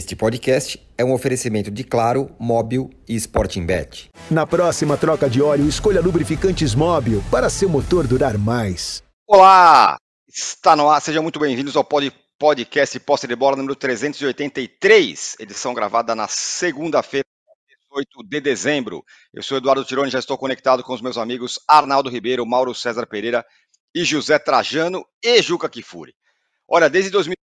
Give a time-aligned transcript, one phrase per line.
[0.00, 4.08] Este podcast é um oferecimento de Claro, Móbil e Sporting Bet.
[4.30, 9.02] Na próxima troca de óleo, escolha lubrificantes Móbil para seu motor durar mais.
[9.28, 9.98] Olá!
[10.26, 15.74] Está no ar, sejam muito bem-vindos ao pod, podcast Posse de Bola número 383, edição
[15.74, 17.26] gravada na segunda-feira,
[17.92, 19.04] 18 de dezembro.
[19.34, 23.06] Eu sou Eduardo Tironi, já estou conectado com os meus amigos Arnaldo Ribeiro, Mauro César
[23.06, 23.44] Pereira
[23.94, 26.14] e José Trajano e Juca Kifuri.
[26.66, 27.39] Olha, desde 2000 o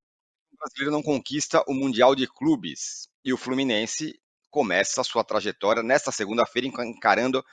[0.68, 6.68] brasileiro não conquista o Mundial de Clubes e o Fluminense começa sua trajetória nesta segunda-feira
[6.68, 7.44] encarando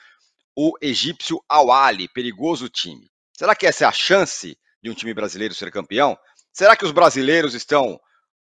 [0.55, 3.09] o egípcio Awali, perigoso time.
[3.37, 6.17] Será que essa é a chance de um time brasileiro ser campeão?
[6.53, 7.99] Será que os brasileiros estão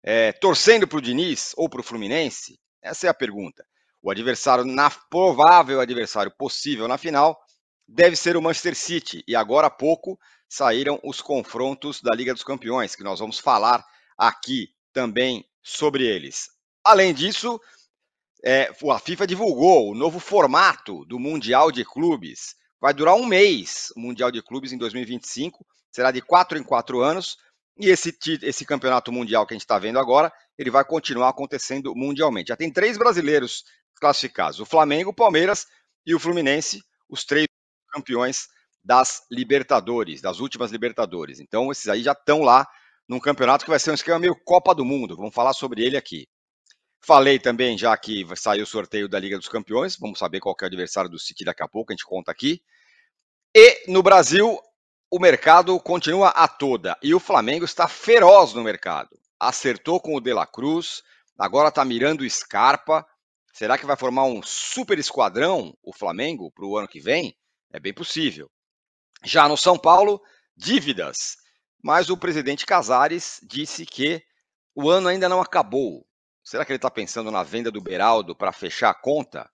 [0.03, 2.59] é, torcendo para o Diniz ou para o Fluminense?
[2.81, 3.65] Essa é a pergunta.
[4.01, 7.37] O adversário, na provável adversário possível na final,
[7.87, 9.23] deve ser o Manchester City.
[9.27, 13.83] E agora há pouco saíram os confrontos da Liga dos Campeões, que nós vamos falar
[14.17, 16.49] aqui também sobre eles.
[16.83, 17.59] Além disso,
[18.43, 22.55] é, a FIFA divulgou o novo formato do Mundial de Clubes.
[22.79, 27.01] Vai durar um mês o Mundial de Clubes em 2025, será de quatro em quatro
[27.01, 27.37] anos,
[27.77, 31.93] e esse, esse campeonato mundial que a gente está vendo agora, ele vai continuar acontecendo
[31.95, 32.49] mundialmente.
[32.49, 33.63] Já tem três brasileiros
[33.95, 35.67] classificados: o Flamengo, o Palmeiras
[36.05, 37.47] e o Fluminense, os três
[37.91, 38.47] campeões
[38.83, 41.39] das Libertadores, das últimas Libertadores.
[41.39, 42.67] Então, esses aí já estão lá
[43.07, 45.15] num campeonato que vai ser um esquema meio Copa do Mundo.
[45.15, 46.27] Vamos falar sobre ele aqui.
[47.05, 49.95] Falei também já que saiu o sorteio da Liga dos Campeões.
[49.95, 52.61] Vamos saber qual é o adversário do City daqui a pouco, a gente conta aqui.
[53.53, 54.59] E no Brasil,
[55.09, 56.97] o mercado continua a toda.
[57.01, 59.17] E o Flamengo está feroz no mercado.
[59.39, 61.03] Acertou com o De La Cruz,
[61.37, 63.05] agora está mirando o Scarpa.
[63.53, 67.37] Será que vai formar um super esquadrão o Flamengo para o ano que vem?
[67.71, 68.49] É bem possível.
[69.23, 70.21] Já no São Paulo,
[70.57, 71.37] dívidas.
[71.85, 74.23] Mas o presidente Casares disse que
[74.73, 76.03] o ano ainda não acabou.
[76.43, 79.47] Será que ele está pensando na venda do Beraldo para fechar a conta?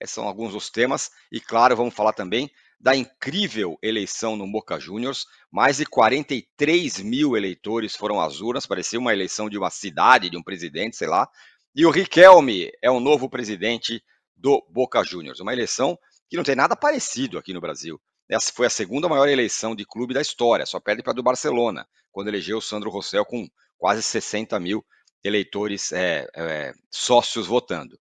[0.00, 1.08] Esses são alguns dos temas.
[1.30, 2.50] E claro, vamos falar também
[2.80, 5.24] da incrível eleição no Boca Juniors.
[5.52, 8.66] Mais de 43 mil eleitores foram às urnas.
[8.66, 11.28] Parecia uma eleição de uma cidade, de um presidente, sei lá.
[11.76, 14.02] E o Riquelme é o novo presidente
[14.36, 15.38] do Boca Juniors.
[15.38, 15.96] Uma eleição
[16.28, 18.00] que não tem nada parecido aqui no Brasil.
[18.28, 21.22] Essa foi a segunda maior eleição de clube da história, só perde para a do
[21.22, 24.84] Barcelona, quando elegeu o Sandro Rossell com quase 60 mil
[25.24, 27.98] eleitores é, é, sócios votando.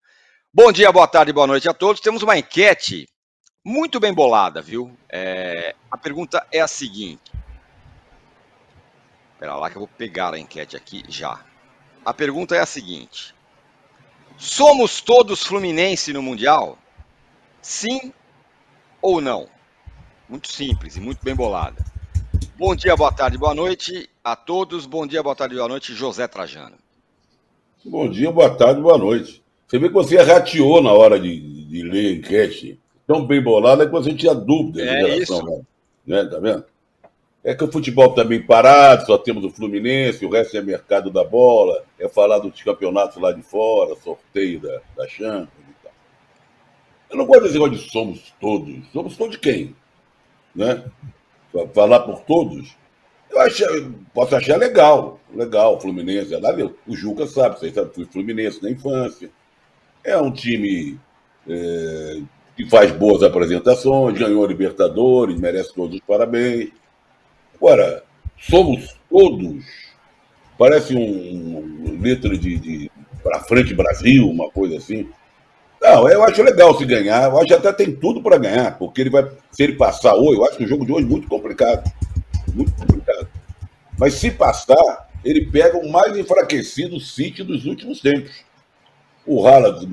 [0.52, 2.02] Bom dia, boa tarde, boa noite a todos.
[2.02, 3.08] Temos uma enquete
[3.64, 4.98] muito bem bolada, viu?
[5.12, 7.32] É, a pergunta é a seguinte.
[9.34, 11.44] Espera lá que eu vou pegar a enquete aqui já.
[12.04, 13.36] A pergunta é a seguinte:
[14.38, 16.80] Somos todos Fluminense no Mundial?
[17.62, 18.14] Sim
[19.02, 19.55] ou não?
[20.28, 21.84] Muito simples e muito bem bolada.
[22.58, 24.86] Bom dia, boa tarde, boa noite a todos.
[24.86, 26.76] Bom dia, boa tarde, boa noite, José Trajano.
[27.84, 29.44] Bom dia, boa tarde, boa noite.
[29.68, 32.80] Você vê que você rateou na hora de, de ler a enquete.
[33.06, 35.40] Tão bem bolada que você tinha dúvida é de relação.
[35.40, 35.66] Isso.
[36.08, 36.26] Né?
[36.26, 36.66] Tá vendo?
[37.44, 41.12] É que o futebol está bem parado, só temos o Fluminense, o resto é mercado
[41.12, 45.92] da bola, é falar dos campeonatos lá de fora, sorteio da, da Champions e tal.
[47.12, 48.76] Eu não gosto desse negócio de somos todos.
[48.92, 49.76] Somos todos de quem?
[50.56, 50.84] Né?
[51.74, 52.76] Falar por todos,
[53.30, 56.34] eu acho, posso achar legal, legal, Fluminense.
[56.34, 56.52] É lá,
[56.88, 59.30] o Juca sabe, vocês sabem, fui Fluminense na infância.
[60.04, 60.98] É um time
[61.48, 62.22] é,
[62.56, 66.70] que faz boas apresentações, ganhou a Libertadores, merece todos os parabéns.
[67.56, 68.04] Agora,
[68.38, 69.66] somos todos.
[70.58, 72.92] Parece um, um letra de, de
[73.22, 75.10] para frente Brasil, uma coisa assim.
[75.86, 77.26] Não, eu acho legal se ganhar.
[77.26, 80.40] Eu acho que até tem tudo para ganhar, porque ele vai, se ele passar hoje,
[80.40, 81.88] eu acho que o jogo de hoje é muito complicado.
[82.52, 83.28] Muito complicado.
[83.96, 88.32] Mas se passar, ele pega o mais enfraquecido City dos últimos tempos.
[89.28, 89.88] O Haaland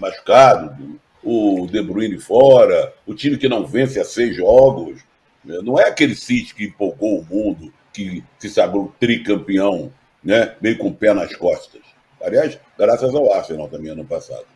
[0.00, 5.00] machucado, o De Bruyne fora, o time que não vence há seis jogos.
[5.44, 9.92] Não é aquele City que empolgou o mundo, que se sagrou tricampeão,
[10.24, 10.56] né?
[10.60, 11.82] meio com o pé nas costas.
[12.20, 14.55] Aliás, graças ao Arsenal também ano passado.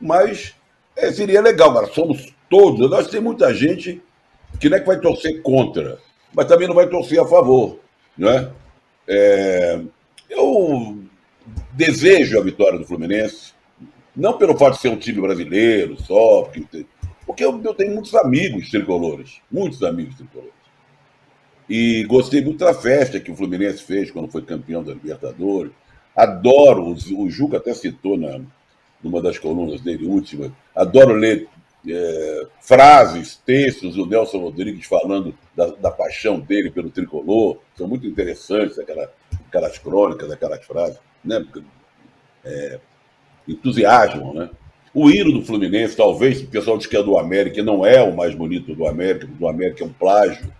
[0.00, 0.54] Mas
[0.96, 2.90] é, seria legal, agora somos todos.
[2.90, 4.02] Nós tem muita gente
[4.60, 5.98] que não é que vai torcer contra,
[6.34, 7.78] mas também não vai torcer a favor.
[8.16, 8.50] Né?
[9.06, 9.80] É,
[10.28, 10.98] eu
[11.72, 13.52] desejo a vitória do Fluminense,
[14.14, 16.86] não pelo fato de ser um time brasileiro só, porque,
[17.24, 20.58] porque eu, eu tenho muitos amigos tricolores, muitos amigos tricolores.
[21.68, 25.70] E gostei muito da festa que o Fluminense fez quando foi campeão da Libertadores.
[26.16, 28.40] Adoro, o Juca até citou na,
[29.02, 30.52] numa das colunas dele, última.
[30.74, 31.48] Adoro ler
[31.88, 37.58] é, frases, textos do Nelson Rodrigues falando da, da, paixão dele pelo tricolor.
[37.76, 39.10] São muito interessantes aquela,
[39.46, 40.98] aquelas crônicas, aquelas frases.
[41.24, 41.44] Né?
[42.44, 42.80] é,
[43.46, 44.50] entusiasmam, né?
[44.94, 48.16] O hino do Fluminense, talvez o pessoal diz que é do América, não é o
[48.16, 50.52] mais bonito do América, do América é um plágio.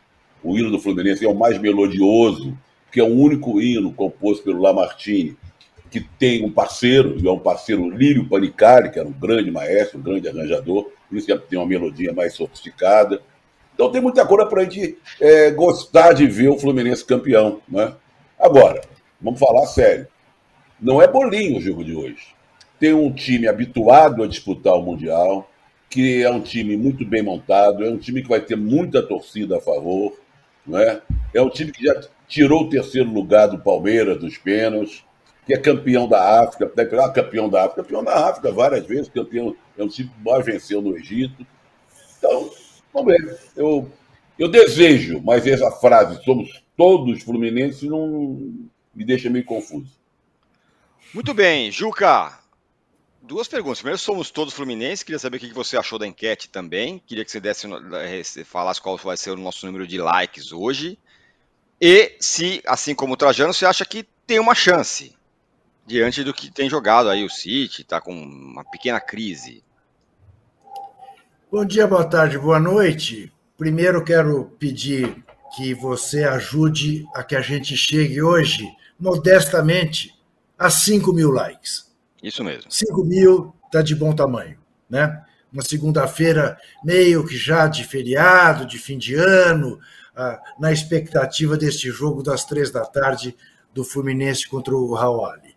[0.45, 2.57] O hino do Fluminense é o mais melodioso,
[2.93, 5.37] que é o único hino composto pelo Lamartine,
[5.91, 9.99] que tem um parceiro, e é um parceiro Lírio Panicari, que era um grande maestro,
[9.99, 13.23] um grande arranjador, por isso que tem uma melodia mais sofisticada.
[13.75, 17.61] Então tem muita coisa para a gente é, gostar de ver o Fluminense campeão.
[17.69, 17.95] Né?
[18.39, 18.81] Agora,
[19.21, 20.07] vamos falar sério.
[20.81, 22.35] Não é bolinho o jogo de hoje.
[22.79, 25.51] Tem um time habituado a disputar o Mundial,
[25.91, 29.57] que é um time muito bem montado, é um time que vai ter muita torcida
[29.57, 30.19] a favor,
[30.67, 31.01] não é?
[31.35, 35.03] É um time que já tirou o terceiro lugar do Palmeiras dos pênaltis,
[35.49, 39.09] que é campeão da África, deve pegar campeão da África, campeão da África várias vezes,
[39.09, 41.47] campeão, é um time que mais venceu no Egito.
[42.19, 42.51] Então,
[42.93, 43.41] vamos ver.
[43.57, 43.91] Eu,
[44.39, 49.91] eu desejo, mas essa frase, somos todos fluminenses, não me deixa meio confuso.
[51.15, 52.39] Muito bem, Juca.
[53.23, 53.79] Duas perguntas.
[53.79, 55.03] Primeiro, somos todos fluminenses.
[55.03, 57.03] Queria saber o que você achou da enquete também.
[57.07, 60.99] Queria que você desse, eh, falasse qual vai ser o nosso número de likes hoje.
[61.81, 65.18] E se, assim como o Trajano, você acha que tem uma chance
[65.89, 69.65] diante do que tem jogado aí o City, está com uma pequena crise.
[71.51, 73.33] Bom dia, boa tarde, boa noite.
[73.57, 75.25] Primeiro quero pedir
[75.57, 78.69] que você ajude a que a gente chegue hoje,
[79.01, 80.15] modestamente,
[80.59, 81.91] a 5 mil likes.
[82.23, 82.71] Isso mesmo.
[82.71, 84.59] 5 mil está de bom tamanho,
[84.91, 85.25] né?
[85.51, 89.81] Uma segunda-feira meio que já de feriado, de fim de ano,
[90.15, 93.35] ah, na expectativa deste jogo das três da tarde
[93.73, 95.48] do Fluminense contra o Hawali.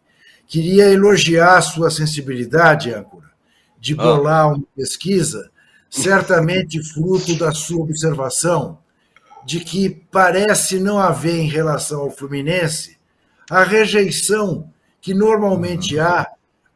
[0.52, 3.32] Queria elogiar a sua sensibilidade, âncora,
[3.80, 3.96] de ah.
[3.96, 5.50] bolar uma pesquisa,
[5.90, 8.78] certamente fruto da sua observação
[9.46, 12.98] de que parece não haver em relação ao Fluminense
[13.50, 14.70] a rejeição
[15.00, 16.30] que normalmente há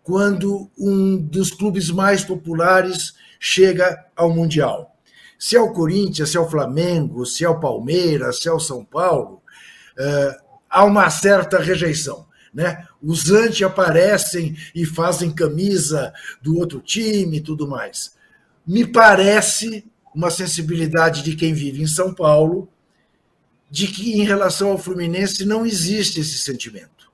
[0.04, 4.96] quando um dos clubes mais populares chega ao Mundial.
[5.38, 8.58] Se é o Corinthians, se é o Flamengo, se é o Palmeiras, se é o
[8.58, 9.42] São Paulo,
[10.00, 12.25] uh, há uma certa rejeição.
[12.56, 12.88] Né?
[13.04, 18.16] Os anti aparecem e fazem camisa do outro time e tudo mais.
[18.66, 22.70] Me parece uma sensibilidade de quem vive em São Paulo
[23.70, 27.12] de que, em relação ao Fluminense, não existe esse sentimento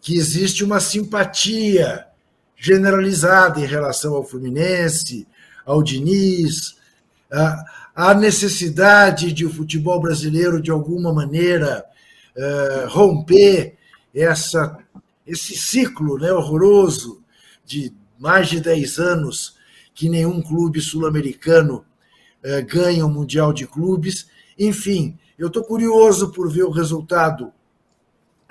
[0.00, 2.06] que existe uma simpatia
[2.56, 5.26] generalizada em relação ao Fluminense,
[5.66, 6.76] ao Diniz,
[7.94, 11.84] a necessidade de o futebol brasileiro, de alguma maneira,
[12.34, 13.77] eh, romper
[14.14, 14.78] essa,
[15.26, 17.22] esse ciclo né, horroroso
[17.64, 19.56] de mais de 10 anos
[19.94, 21.84] que nenhum clube sul-americano
[22.42, 24.28] eh, ganha o Mundial de Clubes.
[24.58, 27.52] Enfim, eu estou curioso por ver o resultado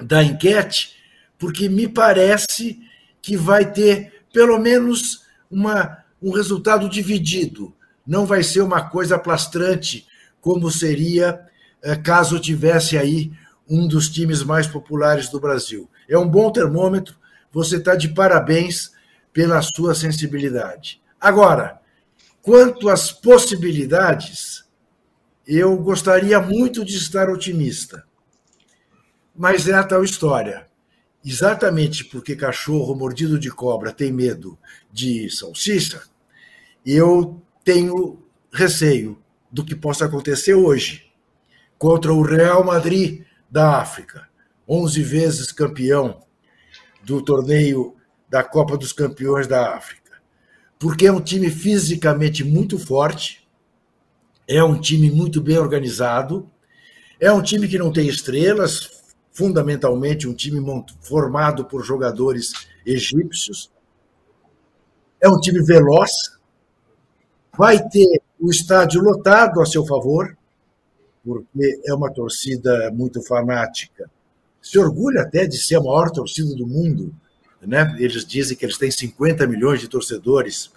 [0.02, 0.96] da enquete
[1.38, 2.80] porque me parece
[3.22, 7.74] que vai ter pelo menos uma, um resultado dividido.
[8.06, 10.08] Não vai ser uma coisa plastrante,
[10.42, 11.42] como seria
[11.82, 13.32] eh, caso tivesse aí
[13.70, 15.90] um dos times mais populares do Brasil.
[16.08, 17.18] É um bom termômetro,
[17.52, 18.92] você está de parabéns
[19.34, 21.02] pela sua sensibilidade.
[21.20, 21.80] Agora,
[22.42, 24.64] quanto às possibilidades,
[25.46, 28.06] eu gostaria muito de estar otimista.
[29.36, 30.68] Mas é a tal história
[31.28, 34.58] exatamente porque cachorro mordido de cobra tem medo
[34.92, 36.02] de salsicha,
[36.86, 39.22] eu tenho receio
[39.52, 41.12] do que possa acontecer hoje
[41.78, 44.28] contra o Real Madrid da África,
[44.68, 46.22] 11 vezes campeão
[47.04, 47.96] do torneio
[48.30, 50.22] da Copa dos Campeões da África.
[50.78, 53.48] Porque é um time fisicamente muito forte,
[54.48, 56.50] é um time muito bem organizado,
[57.20, 58.90] é um time que não tem estrelas,
[59.32, 60.60] fundamentalmente um time
[61.02, 62.52] formado por jogadores
[62.86, 63.72] egípcios.
[65.22, 66.12] É um time veloz,
[67.58, 70.37] vai ter o estádio lotado a seu favor,
[71.28, 74.10] porque é uma torcida muito fanática.
[74.62, 77.14] Se orgulha até de ser a maior torcida do mundo.
[77.62, 77.98] Né?
[78.00, 80.68] Eles dizem que eles têm 50 milhões de torcedores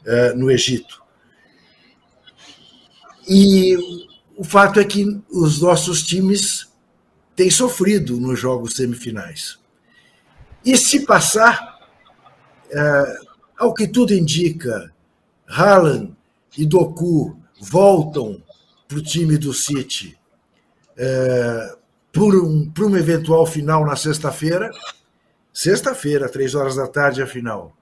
[0.00, 1.00] uh, no Egito.
[3.28, 3.76] E
[4.36, 6.68] o fato é que os nossos times
[7.36, 9.60] tem sofrido nos jogos semifinais.
[10.64, 11.78] E se passar,
[12.68, 13.16] é,
[13.56, 14.92] ao que tudo indica,
[15.48, 16.12] Haaland
[16.58, 18.42] e Doku voltam
[18.90, 20.18] para o time do City
[20.96, 21.76] é,
[22.12, 24.68] por, um, por uma eventual final na sexta-feira.
[25.52, 27.72] Sexta-feira, três horas da tarde, a final.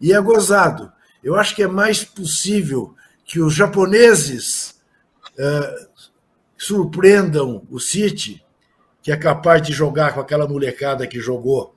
[0.00, 0.90] E é gozado.
[1.22, 2.94] Eu acho que é mais possível
[3.26, 4.80] que os japoneses
[5.38, 5.86] é,
[6.56, 8.42] surpreendam o City
[9.02, 11.74] que é capaz de jogar com aquela molecada que jogou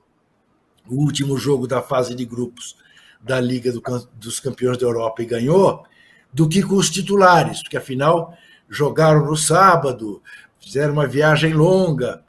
[0.88, 2.76] o último jogo da fase de grupos
[3.20, 3.82] da Liga do,
[4.14, 5.84] dos Campeões da Europa e ganhou,
[6.32, 8.36] do que com os titulares, porque afinal
[8.74, 10.22] jogaram no sábado,
[10.60, 12.22] fizeram uma viagem longa.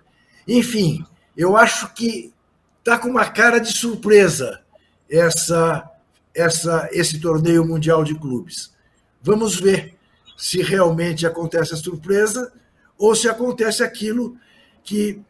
[0.47, 1.03] Enfim,
[1.35, 2.33] eu acho que
[2.79, 4.61] está com uma cara de surpresa
[5.09, 5.89] essa,
[6.33, 8.73] essa, esse torneio mundial de clubes.
[9.21, 9.95] Vamos ver
[10.37, 12.51] se realmente acontece a surpresa
[12.97, 14.37] ou se acontece aquilo
[14.83, 15.21] que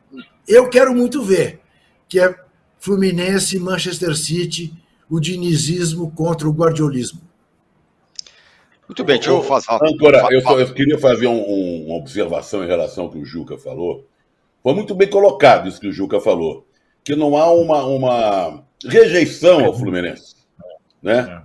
[0.47, 1.61] eu quero muito ver,
[2.07, 2.35] que é
[2.77, 4.73] Fluminense, Manchester City,
[5.09, 7.21] o dinizismo contra o guardiolismo.
[8.87, 9.71] Muito bem, deixa eu fazer.
[9.71, 13.25] Agora, eu, só, eu queria fazer um, um, uma observação em relação ao que o
[13.25, 14.05] Juca falou.
[14.61, 16.65] Foi muito bem colocado isso que o Juca falou,
[17.03, 20.35] que não há uma, uma rejeição ao Fluminense,
[21.01, 21.43] né?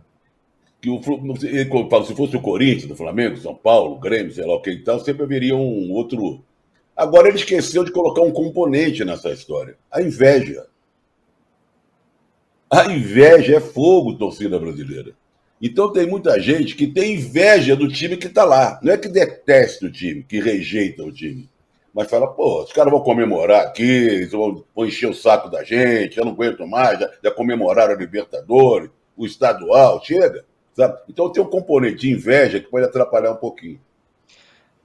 [0.80, 4.70] Que o, se fosse o Corinthians, o Flamengo, São Paulo, Grêmio, sei lá o que
[4.70, 6.42] e tal, sempre haveria um outro.
[6.96, 10.66] Agora ele esqueceu de colocar um componente nessa história: a inveja.
[12.70, 15.14] A inveja é fogo, torcida brasileira.
[15.60, 18.80] Então tem muita gente que tem inveja do time que está lá.
[18.82, 21.48] Não é que detesta o time, que rejeita o time.
[21.92, 26.24] Mas fala, pô, os caras vão comemorar aqui, vão encher o saco da gente, eu
[26.24, 30.44] não aguento mais, já, já comemoraram a Libertadores, o estadual, chega.
[30.72, 30.98] Sabe?
[31.08, 33.78] Então tem um componente de inveja que pode atrapalhar um pouquinho.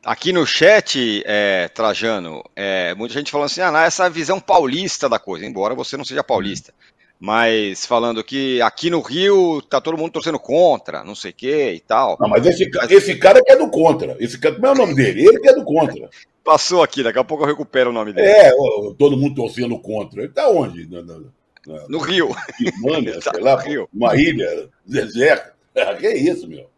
[0.03, 5.17] Aqui no chat, é, Trajano, é, muita gente falando assim, ah, essa visão paulista da
[5.17, 6.74] coisa, embora você não seja paulista
[7.20, 11.72] mas falando que aqui no Rio tá todo mundo torcendo contra, não sei o que
[11.72, 12.18] e tal.
[12.20, 14.18] Não, mas esse, esse cara que é do contra.
[14.20, 15.26] Esse cara, como é o nome dele?
[15.26, 16.10] Ele que é do contra.
[16.44, 18.28] Passou aqui, daqui a pouco eu recupero o nome dele.
[18.28, 18.52] É,
[18.98, 20.24] todo mundo torcendo contra.
[20.24, 20.88] Ele tá onde?
[20.88, 21.20] Na, na,
[21.66, 22.36] na, no Rio.
[22.82, 23.90] Mano, tá sei lá, Rio.
[23.94, 25.56] uma ilha deserta.
[26.00, 26.70] Que é isso, meu?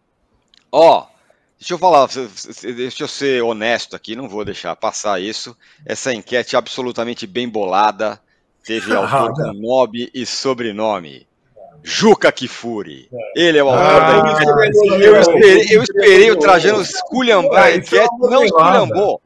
[0.72, 1.06] Ó,
[1.60, 2.08] deixa eu falar,
[2.76, 5.56] deixa eu ser honesto aqui, não vou deixar passar isso.
[5.86, 8.20] Essa enquete absolutamente bem bolada
[8.68, 11.26] Teve autor com nome e sobrenome.
[11.82, 13.10] Juca Kifuri.
[13.34, 15.04] Ele é o autor ah, da enquete.
[15.04, 19.22] Eu esperei, eu esperei o Trajano esculhambar a enquete, não esculhambou.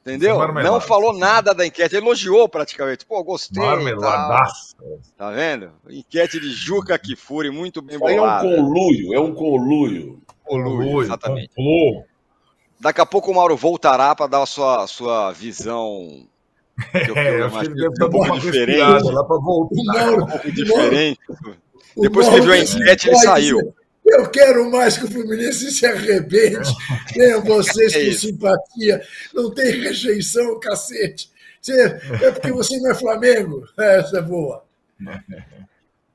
[0.00, 0.38] Entendeu?
[0.54, 3.04] Não falou nada da enquete, elogiou praticamente.
[3.04, 3.62] Pô, gostei.
[3.62, 4.74] Marmeladaço.
[4.76, 5.26] Tá.
[5.26, 5.72] tá vendo?
[5.90, 8.46] Enquete de Juca Kifuri, muito bem bolada.
[8.46, 10.22] É um conluio, é um conluio.
[10.42, 11.50] Conluio, exatamente.
[12.80, 16.26] Daqui a pouco o Mauro voltará para dar a sua, sua visão
[16.80, 18.78] que é, eu acho que ele deve um pouco diferente.
[18.78, 20.12] Lá voltar.
[20.12, 21.20] um pouco diferente.
[21.96, 23.74] Depois que viu a enquete, ele saiu.
[24.04, 26.70] Eu quero mais que o Fluminense se arrebente.
[27.12, 29.02] Tenha vocês é com simpatia.
[29.32, 31.30] Não tem rejeição, cacete.
[31.68, 33.66] É porque você não é Flamengo.
[33.78, 34.64] Essa é boa.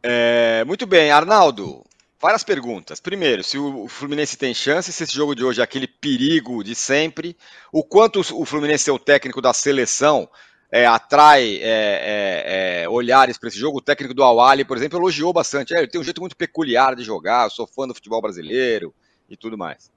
[0.02, 1.86] É, muito bem, Arnaldo.
[2.20, 3.00] Várias perguntas.
[3.00, 6.74] Primeiro, se o Fluminense tem chance, se esse jogo de hoje é aquele perigo de
[6.74, 7.38] sempre,
[7.72, 10.28] o quanto o Fluminense é o técnico da seleção
[10.76, 13.78] é, atrai é, é, é, olhares para esse jogo.
[13.78, 15.74] O técnico do Awali, por exemplo, elogiou bastante.
[15.74, 18.94] É, ele tem um jeito muito peculiar de jogar, eu sou fã do futebol brasileiro
[19.30, 19.90] e tudo mais.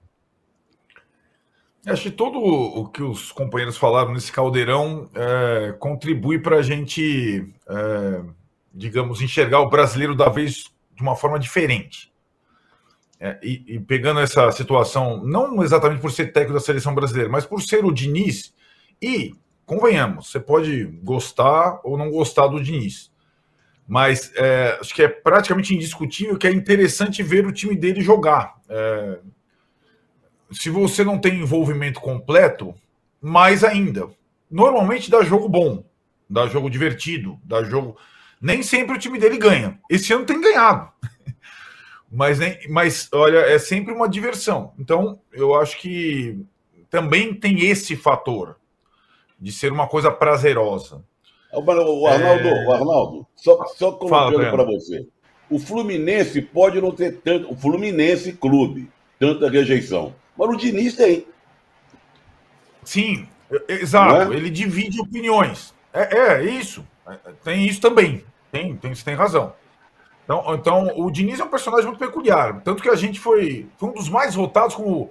[1.85, 7.53] Acho que todo o que os companheiros falaram nesse caldeirão é, contribui para a gente,
[8.73, 12.13] digamos, enxergar o brasileiro da vez de uma forma diferente.
[13.43, 17.61] E, e, pegando essa situação, não exatamente por ser técnico da seleção brasileira, mas por
[17.63, 18.55] ser o Diniz
[19.03, 19.33] e
[19.69, 23.13] convenhamos, você pode gostar ou não gostar do Diniz.
[23.87, 28.57] Mas é, acho que é praticamente indiscutível que é interessante ver o time dele jogar.
[28.67, 29.19] É,
[30.51, 32.75] se você não tem envolvimento completo,
[33.21, 34.09] mais ainda.
[34.51, 35.85] Normalmente dá jogo bom,
[36.29, 37.95] dá jogo divertido, dá jogo.
[38.41, 39.79] Nem sempre o time dele ganha.
[39.91, 40.91] Esse ano tem ganhado.
[42.11, 44.73] mas, nem, mas olha, é sempre uma diversão.
[44.79, 46.39] Então, eu acho que
[46.89, 48.57] também tem esse fator
[49.39, 51.03] de ser uma coisa prazerosa.
[51.53, 52.67] O Arnaldo, é...
[52.67, 55.07] o Arnaldo só, só colocando para você.
[55.51, 57.51] O Fluminense pode não ter tanto.
[57.51, 60.15] O Fluminense Clube, tanta rejeição.
[60.37, 61.27] Mas o Diniz tem.
[62.85, 63.27] Sim,
[63.67, 64.33] exato.
[64.33, 64.37] É?
[64.37, 65.75] Ele divide opiniões.
[65.93, 66.87] É, é, isso.
[67.43, 68.25] Tem isso também.
[68.53, 69.55] Tem, tem, você tem razão.
[70.25, 72.61] Então, então, o Diniz é um personagem muito peculiar.
[72.63, 75.11] Tanto que a gente foi, foi um dos mais votados como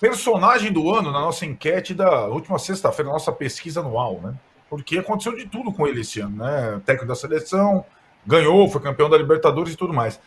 [0.00, 4.34] personagem do ano na nossa enquete da última sexta-feira, nossa pesquisa anual, né?
[4.70, 6.80] Porque aconteceu de tudo com ele esse ano, né?
[6.84, 7.84] Técnico da seleção,
[8.26, 10.20] ganhou, foi campeão da Libertadores e tudo mais.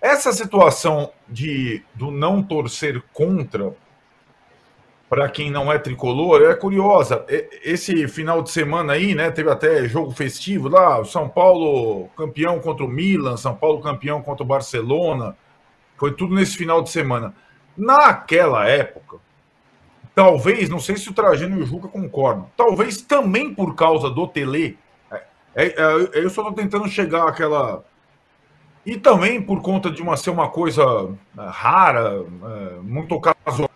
[0.00, 3.74] Essa situação de do não torcer contra
[5.08, 7.24] para quem não é tricolor é curiosa.
[7.64, 12.84] Esse final de semana aí, né, teve até jogo festivo lá, São Paulo campeão contra
[12.84, 15.36] o Milan, São Paulo campeão contra o Barcelona.
[15.96, 17.34] Foi tudo nesse final de semana.
[17.78, 19.18] Naquela época,
[20.14, 24.26] talvez, não sei se o Trajano e o Juca concordam, talvez também por causa do
[24.26, 24.76] Tele,
[25.10, 25.22] é,
[25.54, 27.84] É, é, eu só estou tentando chegar àquela.
[28.84, 30.82] E também por conta de uma ser uma coisa
[31.38, 33.70] é, rara, é, muito casual.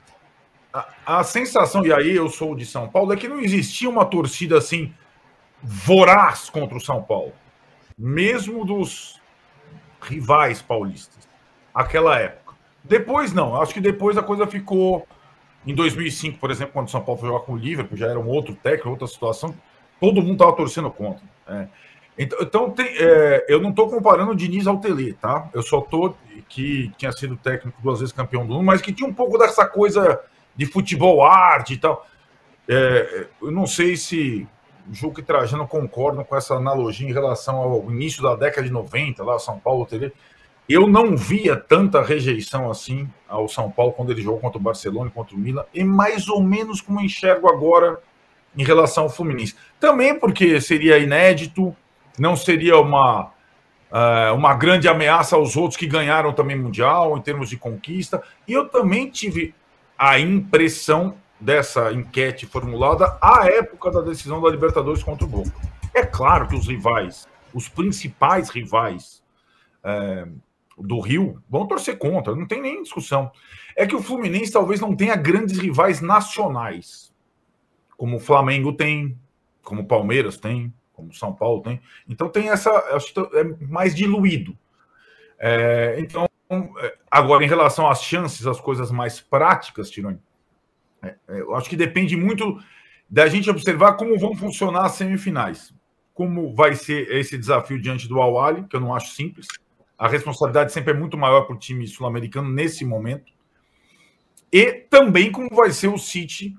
[0.73, 4.05] A, a sensação, e aí eu sou de São Paulo, é que não existia uma
[4.05, 4.93] torcida assim
[5.63, 7.33] voraz contra o São Paulo,
[7.97, 9.21] mesmo dos
[10.01, 11.29] rivais paulistas,
[11.73, 12.42] aquela época.
[12.85, 15.07] Depois não, acho que depois a coisa ficou.
[15.65, 18.19] Em 2005, por exemplo, quando o São Paulo foi jogar com o Liverpool, já era
[18.19, 19.55] um outro técnico, outra situação,
[20.01, 21.23] todo mundo estava torcendo contra.
[21.47, 21.69] É.
[22.19, 25.49] Então, então tem, é, eu não estou comparando o Diniz ao Tele, tá?
[25.55, 26.17] Eu só estou
[26.49, 29.67] que tinha sido técnico duas vezes campeão do mundo, mas que tinha um pouco dessa
[29.67, 30.21] coisa
[30.55, 32.07] de futebol arte e tal.
[32.69, 34.47] É, eu não sei se
[34.91, 39.23] Juca e Trajano concordam com essa analogia em relação ao início da década de 90,
[39.25, 40.13] lá São Paulo Tele.
[40.69, 45.09] Eu não via tanta rejeição assim ao São Paulo quando ele jogou contra o Barcelona
[45.09, 48.01] e contra o Milan, e mais ou menos como enxergo agora
[48.57, 49.57] em relação ao Fluminense.
[49.81, 51.75] Também porque seria inédito,
[52.19, 53.33] não seria uma,
[53.91, 58.23] uh, uma grande ameaça aos outros que ganharam também Mundial em termos de conquista.
[58.47, 59.55] E eu também tive
[59.99, 65.53] a impressão dessa enquete formulada à época da decisão da Libertadores contra o Boca.
[65.93, 69.23] É claro que os rivais, os principais rivais
[69.85, 70.27] é,
[70.79, 73.31] do Rio, vão torcer contra, não tem nem discussão.
[73.77, 77.13] É que o Fluminense talvez não tenha grandes rivais nacionais
[78.03, 79.17] como o Flamengo tem,
[79.63, 81.81] como o Palmeiras tem, como o São Paulo tem.
[82.09, 84.59] Então tem essa, é mais diluído.
[85.39, 86.29] É, então,
[87.09, 90.19] agora em relação às chances, as coisas mais práticas, Tironi,
[91.01, 92.59] é, é, eu acho que depende muito
[93.09, 95.73] da gente observar como vão funcionar as semifinais.
[96.13, 99.47] Como vai ser esse desafio diante do Awali, que eu não acho simples.
[100.03, 103.33] A responsabilidade sempre é muito maior para o time sul-americano nesse momento.
[104.53, 106.57] E também como vai ser o City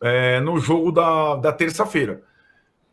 [0.00, 2.22] é, no jogo da, da terça-feira.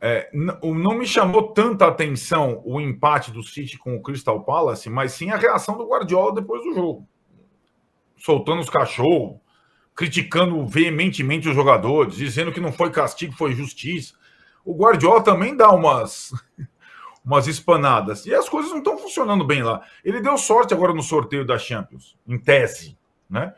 [0.01, 5.11] É, não me chamou tanta atenção o empate do City com o Crystal Palace, mas
[5.11, 7.07] sim a reação do Guardiola depois do jogo.
[8.17, 9.39] Soltando os cachorros,
[9.93, 14.15] criticando veementemente os jogadores, dizendo que não foi castigo, foi justiça.
[14.65, 16.33] O Guardiola também dá umas,
[17.23, 18.25] umas espanadas.
[18.25, 19.81] E as coisas não estão funcionando bem lá.
[20.03, 22.97] Ele deu sorte agora no sorteio da Champions, em tese,
[23.29, 23.53] né?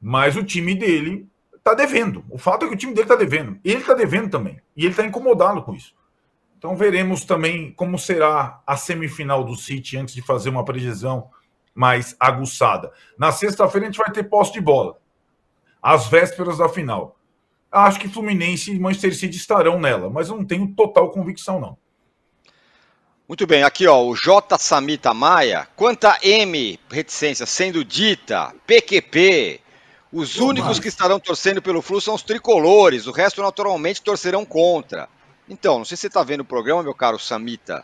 [0.00, 1.28] Mas o time dele
[1.62, 2.24] tá devendo.
[2.28, 3.58] O fato é que o time dele tá devendo.
[3.64, 4.60] Ele tá devendo também.
[4.76, 5.94] E ele tá incomodado com isso.
[6.58, 11.30] Então veremos também como será a semifinal do City antes de fazer uma previsão
[11.74, 12.92] mais aguçada.
[13.18, 14.98] Na sexta-feira a gente vai ter posse de bola.
[15.80, 17.18] Às vésperas da final.
[17.70, 21.78] Acho que Fluminense e Manchester City estarão nela, mas eu não tenho total convicção, não.
[23.32, 24.58] Muito bem, aqui ó, o J.
[24.58, 25.66] Samita Maia.
[25.74, 29.58] Quanta M reticência sendo dita, PQP,
[30.12, 35.08] os únicos que estarão torcendo pelo Flu são os tricolores, o resto naturalmente torcerão contra.
[35.48, 37.82] Então, não sei se você está vendo o programa, meu caro Samita,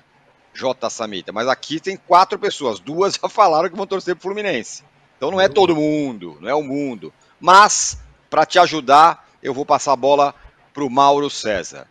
[0.52, 0.90] J.
[0.90, 4.84] Samita, mas aqui tem quatro pessoas, duas já falaram que vão torcer pro Fluminense.
[5.16, 7.11] Então não é todo mundo, não é o mundo.
[7.40, 10.34] Mas, para te ajudar, eu vou passar a bola
[10.74, 11.88] pro Mauro César.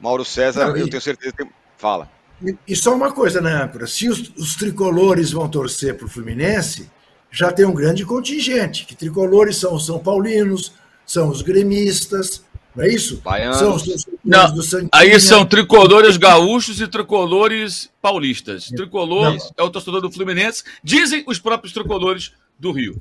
[0.00, 0.80] Mauro César, não, e...
[0.80, 1.46] eu tenho certeza que.
[1.76, 2.13] Fala.
[2.44, 3.86] E, e só uma coisa, né, Âncora?
[3.86, 6.90] Se os, os tricolores vão torcer pro Fluminense,
[7.30, 10.72] já tem um grande contingente, que tricolores são os São Paulinos,
[11.06, 13.20] são os gremistas, não é isso?
[13.24, 13.58] Baianos.
[13.58, 18.66] São os não, do Aí são tricolores gaúchos e tricolores paulistas.
[18.66, 23.00] Tricolores é o torcedor do Fluminense, dizem os próprios tricolores do Rio.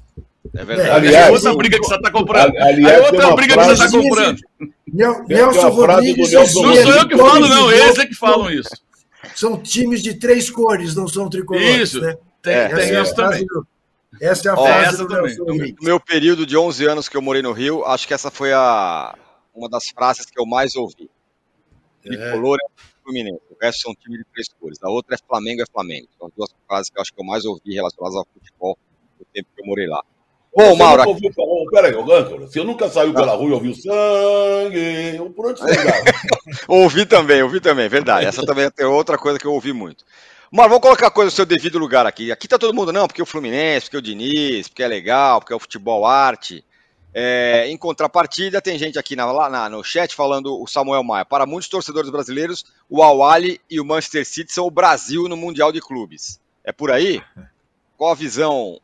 [0.56, 0.89] É verdade.
[0.89, 2.58] É, aliás, é outra briga que você está comprando.
[2.58, 4.39] Aliás, é outra briga que você está comprando.
[5.27, 6.32] Nelson Rodrigues.
[6.32, 7.71] Não sou eu que falo, não.
[7.71, 8.69] Eles é que falam isso.
[9.36, 11.89] São times de três cores, não são tricolores.
[11.89, 12.01] Isso.
[12.01, 12.17] Né?
[12.41, 13.45] Tem, é, tem isso também.
[13.45, 13.67] Do,
[14.21, 17.41] essa é a frase do Nelson No meu período de 11 anos que eu morei
[17.41, 19.17] no Rio, acho que essa foi a,
[19.55, 21.09] uma das frases que eu mais ouvi.
[22.01, 24.77] Tricolor é, é Fluminense, o resto são time de três cores.
[24.83, 26.07] A outra é Flamengo é Flamengo.
[26.17, 28.77] São as duas frases que eu acho que eu mais ouvi relacionadas ao futebol
[29.19, 30.03] no tempo que eu morei lá.
[30.55, 31.09] Bom, Mauro.
[31.09, 31.31] Ouviu,
[31.71, 35.33] peraí, Gâncora, você nunca saiu pela rua e ouviu sangue?
[35.35, 35.73] Por onde você
[36.67, 38.27] ouvi também, ouvi também, verdade.
[38.27, 40.05] Essa também é outra coisa que eu ouvi muito.
[40.51, 42.31] Mas vamos colocar a coisa no seu devido lugar aqui.
[42.31, 45.51] Aqui tá todo mundo, não, porque o Fluminense, porque o Diniz, porque é legal, porque
[45.53, 46.63] é o futebol arte.
[47.11, 51.25] É, em contrapartida, tem gente aqui na, lá na, no chat falando o Samuel Maia.
[51.25, 55.71] Para muitos torcedores brasileiros, o Awali e o Manchester City são o Brasil no Mundial
[55.71, 56.39] de Clubes.
[56.63, 57.19] É por aí?
[57.97, 58.79] Qual a visão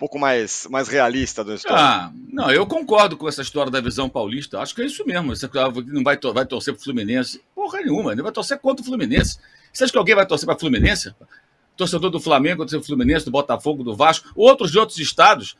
[0.00, 1.78] pouco mais, mais realista do história?
[1.78, 4.58] Ah, não, eu concordo com essa história da visão paulista.
[4.58, 5.36] Acho que é isso mesmo.
[5.36, 5.46] Você
[5.86, 7.42] não vai, vai torcer pro Fluminense.
[7.54, 9.38] Porra nenhuma, ele vai torcer contra o Fluminense.
[9.70, 11.14] Você acha que alguém vai torcer para Fluminense?
[11.76, 15.54] Torcedor do Flamengo, torcedor do Fluminense, do Botafogo, do Vasco, outros de outros estados.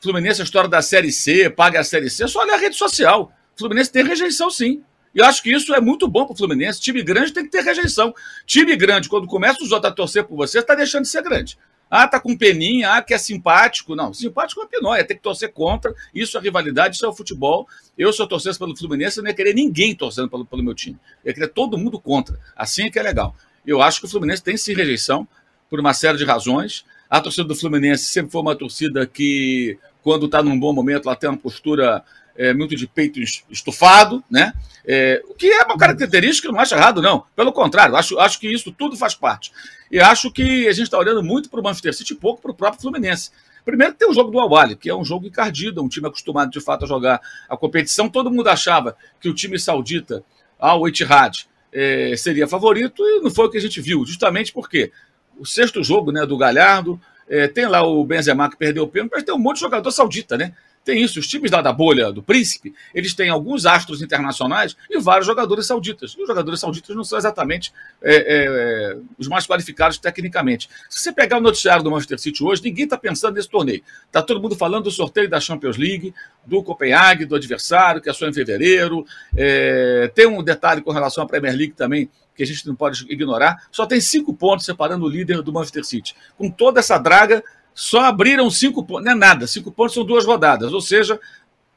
[0.00, 3.32] Fluminense, a história da Série C, paga a Série C, só olha a rede social.
[3.56, 4.82] Fluminense tem rejeição, sim.
[5.14, 6.80] E eu acho que isso é muito bom para o Fluminense.
[6.80, 8.12] Time grande tem que ter rejeição.
[8.44, 11.56] Time grande, quando começa os outros a torcer por você, está deixando de ser grande.
[11.96, 13.94] Ah, tá com peninha, ah, que é simpático.
[13.94, 15.94] Não, simpático é pinóia, tem que torcer contra.
[16.12, 17.68] Isso é rivalidade, isso é o futebol.
[17.96, 20.74] Eu, se eu torcesse pelo Fluminense, eu não ia querer ninguém torcendo pelo, pelo meu
[20.74, 20.98] time.
[21.24, 22.36] Eu ia querer todo mundo contra.
[22.56, 23.36] Assim é que é legal.
[23.64, 25.24] Eu acho que o Fluminense tem sim rejeição,
[25.70, 26.84] por uma série de razões.
[27.08, 31.14] A torcida do Fluminense sempre foi uma torcida que, quando está num bom momento, ela
[31.14, 32.02] tem uma postura
[32.36, 34.52] é, muito de peito estufado, né?
[34.84, 37.24] É, o que é uma característica eu não acho errado, não.
[37.34, 39.52] Pelo contrário, acho, acho que isso tudo faz parte.
[39.94, 42.50] E acho que a gente está olhando muito para o Manchester City e pouco para
[42.50, 43.30] o próprio Fluminense.
[43.64, 46.60] Primeiro tem o jogo do Awali, que é um jogo encardido, um time acostumado de
[46.60, 48.08] fato a jogar a competição.
[48.08, 50.24] Todo mundo achava que o time saudita,
[50.58, 54.90] ao Etihad, é, seria favorito e não foi o que a gente viu, justamente porque
[55.38, 59.12] o sexto jogo né, do Galhardo, é, tem lá o Benzema que perdeu o pênalti,
[59.14, 60.54] mas tem um monte de jogador saudita, né?
[60.84, 65.00] Tem isso, os times lá da bolha do Príncipe, eles têm alguns astros internacionais e
[65.00, 66.14] vários jogadores sauditas.
[66.18, 70.68] E os jogadores sauditas não são exatamente é, é, os mais qualificados tecnicamente.
[70.90, 73.82] Se você pegar o noticiário do Manchester City hoje, ninguém está pensando nesse torneio.
[74.06, 76.12] Está todo mundo falando do sorteio da Champions League,
[76.44, 79.06] do Copenhague, do adversário, que é só em fevereiro.
[79.34, 83.06] É, tem um detalhe com relação à Premier League também, que a gente não pode
[83.10, 83.66] ignorar.
[83.70, 86.14] Só tem cinco pontos separando o líder do Manchester City.
[86.36, 87.42] Com toda essa draga,
[87.74, 89.04] só abriram cinco pontos.
[89.04, 90.72] Não é nada, cinco pontos são duas rodadas.
[90.72, 91.20] Ou seja,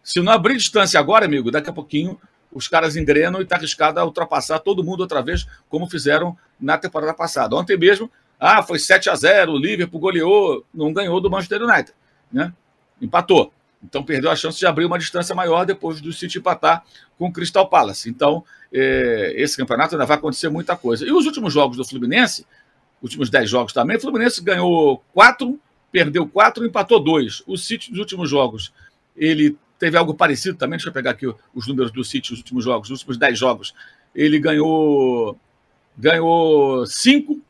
[0.03, 2.19] se não abrir distância agora, amigo, daqui a pouquinho
[2.51, 6.77] os caras engrenam e está arriscado a ultrapassar todo mundo outra vez, como fizeram na
[6.77, 7.55] temporada passada.
[7.55, 11.93] Ontem mesmo, ah, foi 7 a 0 o Liverpool goleou, não ganhou do Manchester United,
[12.31, 12.53] né?
[13.01, 13.51] Empatou.
[13.83, 16.83] Então perdeu a chance de abrir uma distância maior depois do City empatar
[17.17, 18.09] com o Crystal Palace.
[18.09, 21.05] Então, é, esse campeonato ainda vai acontecer muita coisa.
[21.05, 22.45] E os últimos jogos do Fluminense,
[23.01, 25.59] últimos 10 jogos também, o Fluminense ganhou 4
[25.91, 27.43] perdeu quatro, empatou dois.
[27.45, 28.73] O City dos últimos jogos,
[29.15, 30.77] ele teve algo parecido também.
[30.77, 33.73] Deixa eu pegar aqui os números do City nos últimos jogos, nos últimos dez jogos.
[34.13, 35.37] Ele ganhou
[35.97, 37.41] ganhou cinco,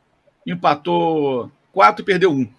[0.46, 2.50] empatou quatro e perdeu um.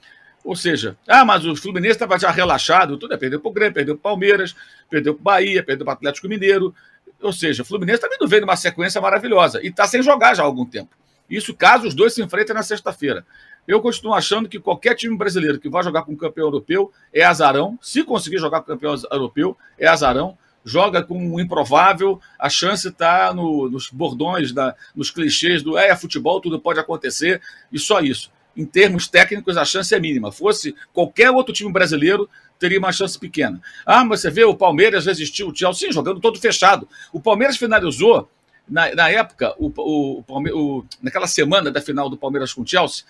[0.45, 3.75] Ou seja, ah, mas o Fluminense estava já relaxado, tudo é, perdeu para o Grêmio,
[3.75, 4.55] perdeu para o Palmeiras,
[4.89, 6.75] perdeu para o Bahia, perdeu para o Atlético Mineiro.
[7.21, 10.43] Ou seja, o Fluminense também não veio numa sequência maravilhosa e está sem jogar já
[10.43, 10.91] há algum tempo.
[11.29, 13.27] Isso caso os dois se enfrentem na sexta-feira.
[13.69, 17.23] Eu continuo achando que qualquer time brasileiro que vai jogar com um campeão europeu é
[17.23, 17.79] azarão.
[17.83, 20.39] Se conseguir jogar com campeão europeu, é azarão.
[20.65, 25.89] Joga com um improvável, a chance está no, nos bordões, da, nos clichês do é,
[25.89, 28.31] é futebol, tudo pode acontecer, e só isso.
[28.57, 30.33] Em termos técnicos, a chance é mínima.
[30.33, 32.29] Fosse qualquer outro time brasileiro,
[32.59, 33.61] teria uma chance pequena.
[33.85, 36.89] Ah, mas você vê, o Palmeiras resistiu, o Chelsea, sim, jogando todo fechado.
[37.13, 38.29] O Palmeiras finalizou,
[38.69, 43.05] na, na época, o, o, o, naquela semana da final do Palmeiras com o Chelsea,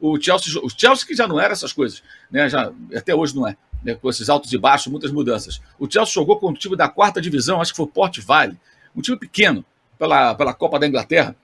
[0.00, 2.48] o Chelsea, o Chelsea que já não era essas coisas, né?
[2.48, 3.94] Já, até hoje não é, né?
[3.94, 5.60] com esses altos e baixos, muitas mudanças.
[5.78, 8.58] O Chelsea jogou com o time da quarta divisão, acho que foi o Port Vale,
[8.94, 9.64] um time pequeno
[9.98, 11.34] pela, pela Copa da Inglaterra.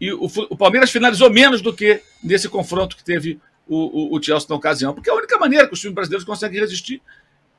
[0.00, 4.22] E o, o Palmeiras finalizou menos do que nesse confronto que teve o, o, o,
[4.22, 7.02] Chelsea na ocasião, porque a única maneira que os times brasileiros conseguem resistir,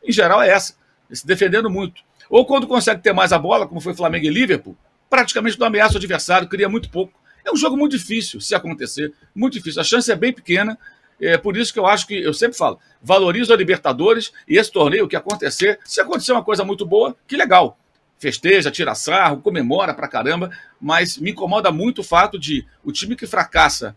[0.02, 0.76] em geral, é essa,
[1.12, 2.02] se defendendo muito.
[2.30, 4.78] Ou quando consegue ter mais a bola, como foi Flamengo e Liverpool,
[5.10, 9.14] praticamente não ameaça o adversário, cria muito pouco é um jogo muito difícil se acontecer,
[9.34, 9.82] muito difícil.
[9.82, 10.78] A chance é bem pequena.
[11.22, 14.72] É por isso que eu acho que, eu sempre falo, valorizo a Libertadores e esse
[14.72, 15.78] torneio que acontecer.
[15.84, 17.78] Se acontecer uma coisa muito boa, que legal.
[18.18, 20.50] Festeja, tira sarro, comemora pra caramba,
[20.80, 23.96] mas me incomoda muito o fato de o time que fracassa,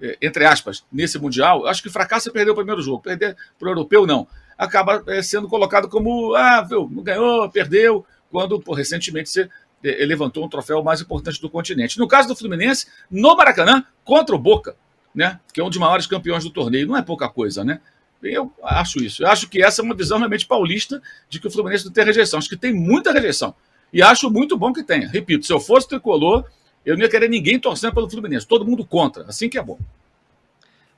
[0.00, 3.00] é, entre aspas, nesse Mundial, acho que fracassa perdeu o primeiro jogo.
[3.02, 4.26] Perder para o europeu, não.
[4.56, 9.48] Acaba é, sendo colocado como, ah, viu, não ganhou, perdeu, quando pô, recentemente você
[9.82, 11.98] levantou um troféu mais importante do continente.
[11.98, 14.76] No caso do Fluminense, no Maracanã, contra o Boca,
[15.14, 15.40] né?
[15.52, 16.86] Que é um dos maiores campeões do torneio.
[16.86, 17.80] Não é pouca coisa, né?
[18.22, 19.22] Eu acho isso.
[19.22, 22.04] Eu acho que essa é uma visão realmente paulista de que o Fluminense não tem
[22.04, 22.38] rejeição.
[22.38, 23.54] Acho que tem muita rejeição.
[23.92, 25.08] E acho muito bom que tenha.
[25.08, 26.44] Repito, se eu fosse tricolor,
[26.84, 28.46] eu não ia querer ninguém torcendo pelo Fluminense.
[28.46, 29.24] Todo mundo contra.
[29.24, 29.78] Assim que é bom.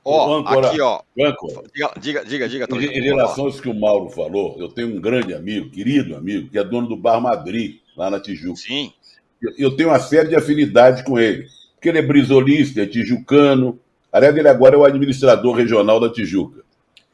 [0.05, 1.01] Ó, oh, aqui, ó.
[1.97, 2.67] Diga, diga, diga.
[2.67, 5.69] diga em, em relação a isso que o Mauro falou, eu tenho um grande amigo,
[5.69, 8.59] querido amigo, que é dono do Bar Madrid lá na Tijuca.
[8.59, 8.91] Sim.
[9.57, 13.77] Eu tenho uma série de afinidades com ele, porque ele é brisolista, é tijucano.
[14.11, 16.61] Aliás, ele agora é o administrador regional da Tijuca.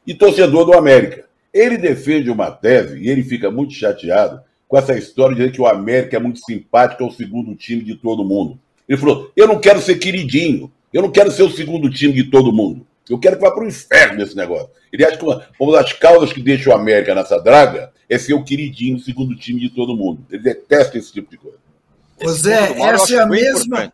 [0.06, 1.24] E torcedor do América.
[1.52, 5.66] Ele defende uma tese, e ele fica muito chateado com essa história de que o
[5.66, 8.56] América é muito simpático, é o segundo time de todo mundo.
[8.88, 12.24] Ele falou: eu não quero ser queridinho, eu não quero ser o segundo time de
[12.30, 12.86] todo mundo.
[13.08, 14.70] Eu quero que vá para o inferno esse negócio.
[14.92, 18.34] Ele acha que uma, uma das causas que deixa o América nessa draga é ser
[18.34, 20.26] o queridinho, o segundo time de todo mundo.
[20.28, 21.56] Ele detesta esse tipo de coisa.
[22.22, 23.92] Ô Zé, essa é a mesma.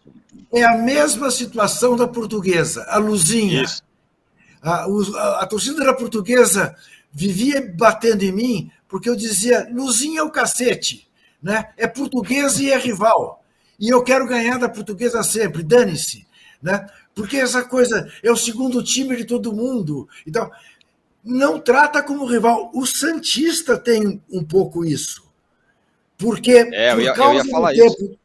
[0.52, 3.64] É a mesma situação da portuguesa, a Luzinha.
[4.62, 6.74] A, a, a, torcida da portuguesa
[7.12, 11.06] vivia batendo em mim porque eu dizia Luzinha é o cacete,
[11.42, 11.68] né?
[11.76, 13.44] É portuguesa e é rival.
[13.78, 16.26] e eu quero ganhar da portuguesa sempre, dane-se.
[16.62, 16.86] Né?
[17.14, 20.08] Porque essa coisa é o segundo time de todo mundo.
[20.26, 20.50] Então,
[21.26, 22.70] não trata como rival.
[22.72, 25.26] O Santista tem um pouco isso.
[26.16, 28.18] Porque é, por, ia, causa do tempo,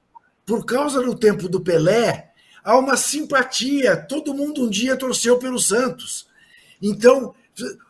[0.46, 2.32] por causa do tempo do Pelé,
[2.64, 3.98] há uma simpatia.
[3.98, 6.28] Todo mundo um dia torceu pelo Santos.
[6.80, 7.34] Então,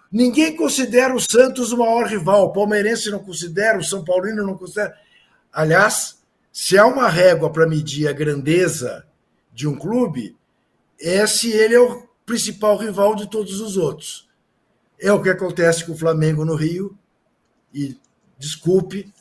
[0.09, 2.45] ninguém considera o Santos o maior rival.
[2.45, 4.95] O palmeirense não considera, o São Paulino não considera.
[5.51, 6.19] Aliás,
[6.53, 9.05] se há uma régua para medir a grandeza
[9.53, 10.37] de um clube,
[10.99, 14.30] é se ele é o principal rival de todos os outros.
[15.01, 16.95] É o que acontece com o Flamengo no Rio,
[17.73, 17.97] e
[18.37, 19.11] desculpe,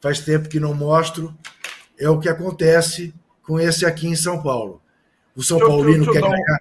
[0.00, 1.34] faz tempo que não mostro,
[1.98, 4.82] é o que acontece com esse aqui em São Paulo.
[5.34, 6.60] O São Paulino quer ganhar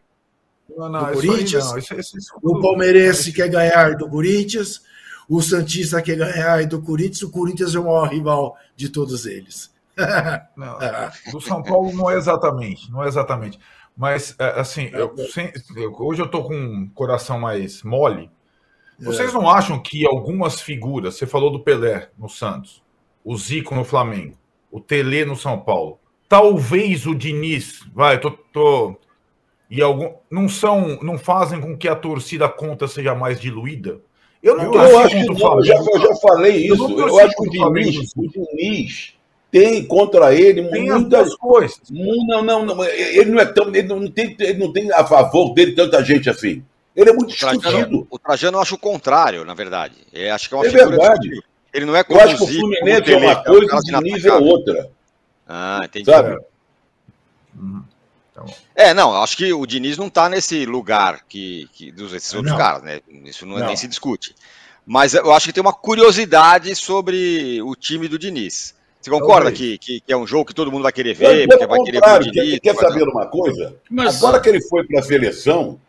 [0.77, 4.81] não, não, do Corinthians, isso, isso, isso, o Palmeirense quer ganhar do Corinthians,
[5.27, 9.69] o Santista quer ganhar do Corinthians, o Corinthians é o maior rival de todos eles.
[10.55, 10.77] Não,
[11.31, 13.60] do São Paulo não é exatamente, não é exatamente.
[13.95, 15.13] Mas, é, assim, eu,
[15.99, 18.31] hoje eu estou com um coração mais mole.
[19.02, 22.84] Vocês não acham que algumas figuras, você falou do Pelé no Santos,
[23.24, 24.38] o Zico no Flamengo,
[24.72, 28.96] o Tele no São Paulo, talvez o Diniz, vai, tô, tô
[29.70, 34.02] e algum, não são, não fazem com que a torcida conta seja mais diluída?
[34.44, 37.00] Eu não eu acho que não, eu já, eu já falei isso.
[37.00, 39.14] Eu, eu acho que o Diniz, o Diniz
[39.50, 41.80] tem contra ele tem muitas coisas.
[41.90, 45.54] Não, não, não, ele não é tão, ele não tem, ele não tem a favor
[45.54, 46.64] dele tanta gente assim.
[46.95, 48.08] Ele é muito discutido.
[48.10, 49.95] O Trajano eu acho o contrário, na verdade.
[50.12, 51.43] Eu acho que é uma é verdade.
[51.73, 54.34] Ele não é Eu acho que o Fluminense é uma coisa e o Diniz é
[54.34, 54.91] outra.
[55.47, 56.06] Ah, entendi.
[56.06, 56.38] Sabe?
[57.58, 57.84] Uhum.
[58.34, 62.34] Tá é, não, acho que o Diniz não está nesse lugar que, que dos esses
[62.34, 62.58] outros não.
[62.58, 62.99] caras, né?
[63.25, 64.36] Isso não, não, nem se discute.
[64.86, 68.75] Mas eu acho que tem uma curiosidade sobre o time do Diniz.
[68.99, 71.47] Você concorda que, que, que, é um jogo que todo mundo vai querer ver?
[71.47, 73.75] porque vai querer ver o Diniz, quer, quer saber uma coisa?
[73.89, 74.17] Mas...
[74.17, 75.80] Agora que ele foi para a seleção,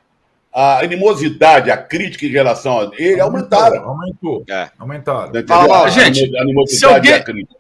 [0.52, 3.84] a animosidade, a crítica em relação a ele aumentaram.
[3.84, 4.44] Aumentou.
[4.48, 4.70] É.
[4.78, 5.32] Aumentaram.
[5.46, 7.56] Fala, gente, a animosidade se alguém, a crítica.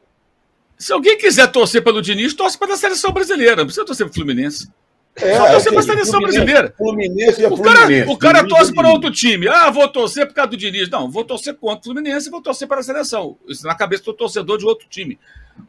[0.78, 3.56] Se alguém quiser torcer pelo Diniz, torce para a seleção brasileira.
[3.56, 4.68] Não precisa torcer para o Fluminense.
[5.14, 6.74] É, Só torcer para a seleção brasileira.
[6.76, 8.10] Fluminense é o cara, Fluminense.
[8.10, 9.46] O cara torce para outro time.
[9.48, 10.88] Ah, vou torcer por causa do Diniz.
[10.90, 13.36] Não, vou torcer contra o Fluminense e vou torcer para a seleção.
[13.46, 15.18] Isso na cabeça do torcedor de outro time.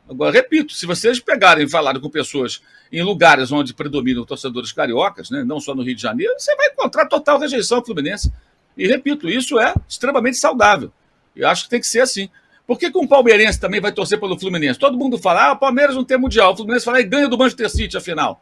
[0.10, 5.30] Agora, repito, se vocês pegarem e falarem com pessoas em lugares onde predominam torcedores cariocas,
[5.30, 8.32] né, não só no Rio de Janeiro, você vai encontrar total rejeição ao Fluminense.
[8.78, 10.92] E repito, isso é extremamente saudável.
[11.36, 12.30] E acho que tem que ser assim.
[12.66, 14.80] Por que, que um palmeirense também vai torcer pelo Fluminense?
[14.80, 16.54] Todo mundo fala, ah, o Palmeiras não tem mundial.
[16.54, 18.42] O Fluminense fala e ganha do Manchester City, afinal.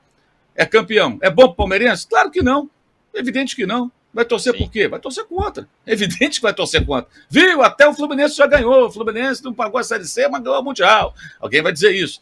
[0.55, 1.17] É campeão.
[1.21, 2.07] É bom para o palmeirense?
[2.07, 2.69] Claro que não.
[3.13, 3.91] Evidente que não.
[4.13, 4.59] Vai torcer Sim.
[4.59, 4.87] por quê?
[4.87, 5.67] Vai torcer contra.
[5.87, 7.09] Evidente que vai torcer contra.
[7.29, 7.61] Viu?
[7.61, 8.87] Até o Fluminense já ganhou.
[8.87, 11.13] O Fluminense não pagou a Série C, mas ganhou o Mundial.
[11.39, 12.21] Alguém vai dizer isso.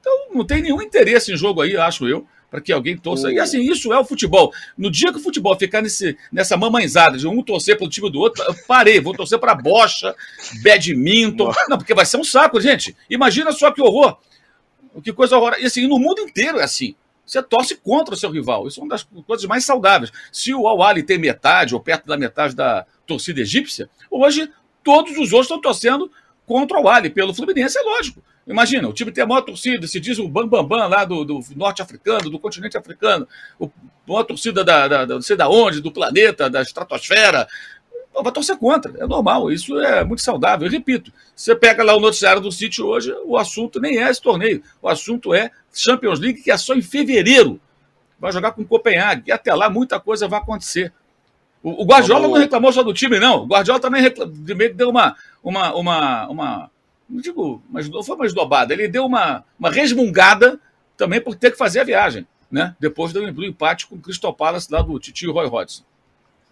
[0.00, 3.30] Então não tem nenhum interesse em jogo aí, acho eu, para que alguém torça.
[3.30, 4.52] E assim, isso é o futebol.
[4.76, 8.18] No dia que o futebol ficar nesse, nessa mamãezada de um torcer pelo time do
[8.18, 10.14] outro, eu parei, vou torcer para bocha,
[10.62, 11.52] badminton.
[11.68, 12.96] Não, porque vai ser um saco, gente.
[13.08, 14.18] Imagina só que horror.
[15.04, 15.62] Que coisa horrorosa.
[15.62, 16.96] E assim, no mundo inteiro é assim
[17.30, 18.66] você torce contra o seu rival.
[18.66, 20.10] Isso é uma das coisas mais saudáveis.
[20.32, 24.50] Se o Al-Ali tem metade ou perto da metade da torcida egípcia, hoje
[24.82, 26.10] todos os outros estão torcendo
[26.46, 28.22] contra o Ali, pelo Fluminense, é lógico.
[28.46, 31.22] Imagina, o time tem a maior torcida, se diz o Bambambam Bam, Bam, lá do,
[31.22, 33.28] do norte africano, do continente africano,
[33.60, 33.66] a
[34.06, 37.46] maior torcida da, da, da, não sei da onde, do planeta, da estratosfera
[38.12, 38.92] vai torcer contra.
[38.98, 40.66] É normal, isso é muito saudável.
[40.66, 44.20] Eu repito, você pega lá o noticiário do City hoje, o assunto nem é esse
[44.20, 44.62] torneio.
[44.82, 47.60] O assunto é Champions League, que é só em fevereiro.
[48.18, 49.24] Vai jogar com o Copenhague.
[49.26, 50.92] E até lá muita coisa vai acontecer.
[51.62, 53.44] O, o Guardiola não reclamou só do time, não.
[53.44, 54.34] O Guardiola também reclamou,
[54.74, 55.16] deu uma.
[55.42, 56.70] uma, uma, uma
[57.08, 58.72] não digo, mas não foi uma esdobada.
[58.72, 60.60] Ele deu uma, uma resmungada
[60.96, 62.74] também por ter que fazer a viagem, né?
[62.78, 65.84] Depois do, empate com o Crystal Palace lá do Titi Roy Hodgson.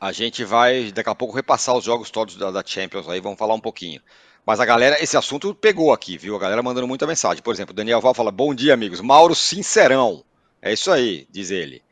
[0.01, 3.39] A gente vai daqui a pouco repassar os jogos todos da, da Champions aí, vamos
[3.39, 4.01] falar um pouquinho.
[4.45, 6.37] Mas a galera, esse assunto pegou aqui, viu?
[6.37, 7.43] A galera mandando muita mensagem.
[7.43, 9.01] Por exemplo, o Daniel Val fala: Bom dia, amigos.
[9.01, 10.23] Mauro Sincerão.
[10.63, 11.83] É isso aí, diz ele.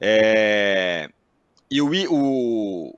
[0.00, 1.08] É...
[1.70, 2.94] E o, o,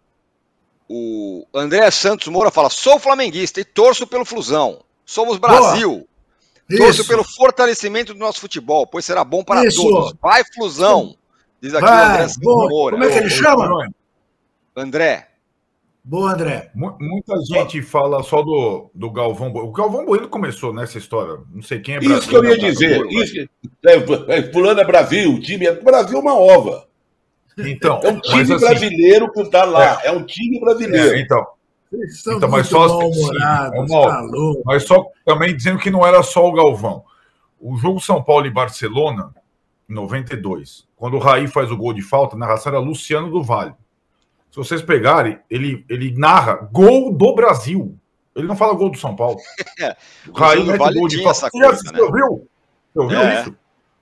[0.86, 4.82] o André Santos Moura fala: Sou flamenguista e torço pelo Flusão.
[5.06, 6.06] Somos Brasil.
[6.76, 9.82] Torço pelo fortalecimento do nosso futebol, pois será bom para Isso.
[9.82, 10.14] todos.
[10.20, 11.16] Vai, Flusão!
[11.60, 12.96] Diz aqui Vai, o André Santos Moura.
[12.96, 13.88] Como é que ele chama?
[14.76, 15.28] André.
[16.02, 16.70] Boa, André.
[16.74, 19.68] Muita gente fala só do, do Galvão Bueno.
[19.68, 21.38] O Galvão Bueno começou nessa história.
[21.52, 22.18] Não sei quem é Brasil.
[22.18, 23.06] Isso que eu ia dizer.
[23.10, 23.50] Isso que,
[23.86, 25.34] é, é, fulano é Brasil.
[25.34, 26.88] O time é Brasil é uma ova.
[27.58, 30.00] Então, é um time assim, brasileiro que está lá.
[30.02, 30.08] É.
[30.08, 30.12] é.
[30.12, 31.16] um time brasileiro.
[31.16, 31.46] É, então.
[31.92, 33.30] Então, mas só, sim,
[33.74, 37.02] uma, mas só também dizendo que não era só o Galvão.
[37.60, 39.34] o jogo São Paulo e Barcelona,
[39.88, 43.74] 92, quando o Raí faz o gol de falta, a narração era Luciano do Vale.
[44.50, 47.96] Se vocês pegarem, ele, ele narra gol do Brasil.
[48.34, 49.38] Ele não fala gol do São Paulo.
[49.80, 49.96] É,
[50.28, 51.22] o Raí mete vale gol de.
[51.22, 52.00] Você, coisa, você né?
[52.02, 52.48] ouviu?
[52.92, 53.40] Você ouviu é.
[53.40, 53.56] isso?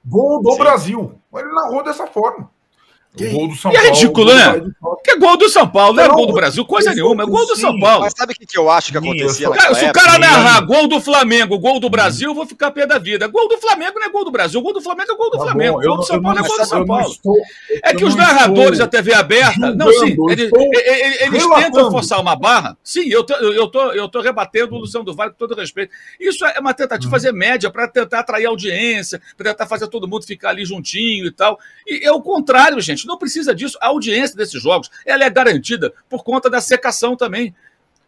[0.05, 0.59] Gol do Sim.
[0.59, 1.21] Brasil.
[1.35, 2.51] Ele narrou dessa forma.
[3.15, 4.61] O gol do São e é ridículo, né?
[5.03, 7.47] Que é gol do São Paulo, não é gol do Brasil, coisa nenhuma, é gol
[7.47, 8.03] do São Paulo.
[8.03, 9.51] Mas sabe o que, que eu acho que acontecia?
[9.51, 12.87] Cara, se o cara narrar gol do Flamengo, gol do Brasil, eu vou ficar pé
[12.87, 13.27] da vida.
[13.27, 15.45] Gol do Flamengo não é gol do Brasil, gol do Flamengo é gol do tá
[15.45, 17.15] Flamengo, gol do São Paulo é gol do São Paulo.
[17.83, 20.51] É que os narradores da TV aberta, não, sim, eles,
[21.21, 22.77] eles tentam forçar uma barra.
[22.85, 25.93] Sim, eu tô, eu tô, eu tô rebatendo o Luciano do Vale com todo respeito.
[26.21, 27.11] Isso é uma tentativa de hum.
[27.11, 31.31] fazer média para tentar atrair audiência, para tentar fazer todo mundo ficar ali juntinho e
[31.31, 31.59] tal.
[31.87, 35.93] E é o contrário, gente, não precisa disso a audiência desses jogos ela é garantida
[36.09, 37.55] por conta da secação também.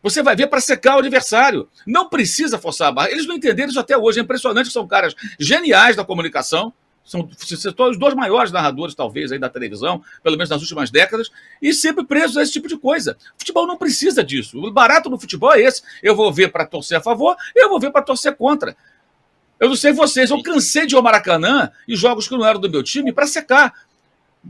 [0.03, 1.68] Você vai ver para secar o adversário.
[1.87, 3.11] Não precisa forçar a barra.
[3.11, 4.18] Eles não entenderam isso até hoje.
[4.18, 6.72] É impressionante são caras geniais da comunicação.
[7.05, 7.29] São
[7.88, 11.29] os dois maiores narradores, talvez, aí da televisão, pelo menos nas últimas décadas,
[11.61, 13.16] e sempre presos a esse tipo de coisa.
[13.37, 14.59] O futebol não precisa disso.
[14.59, 15.83] O barato no futebol é esse.
[16.03, 18.76] Eu vou ver para torcer a favor, eu vou ver para torcer contra.
[19.59, 22.61] Eu não sei vocês, eu cansei de ir ao Maracanã e jogos que não eram
[22.61, 23.74] do meu time para secar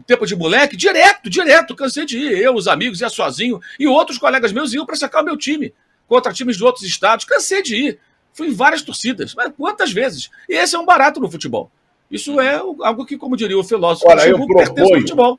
[0.07, 2.39] tempo de moleque, direto, direto, cansei de ir.
[2.39, 5.73] Eu, os amigos, ia sozinho, e outros colegas meus iam para sacar o meu time,
[6.07, 7.25] contra times de outros estados.
[7.25, 7.99] Cansei de ir.
[8.33, 10.31] Fui em várias torcidas, mas quantas vezes?
[10.49, 11.71] E esse é um barato no futebol.
[12.11, 15.39] Isso é algo que, como diria o filósofo, Olha, eu proponho, futebol.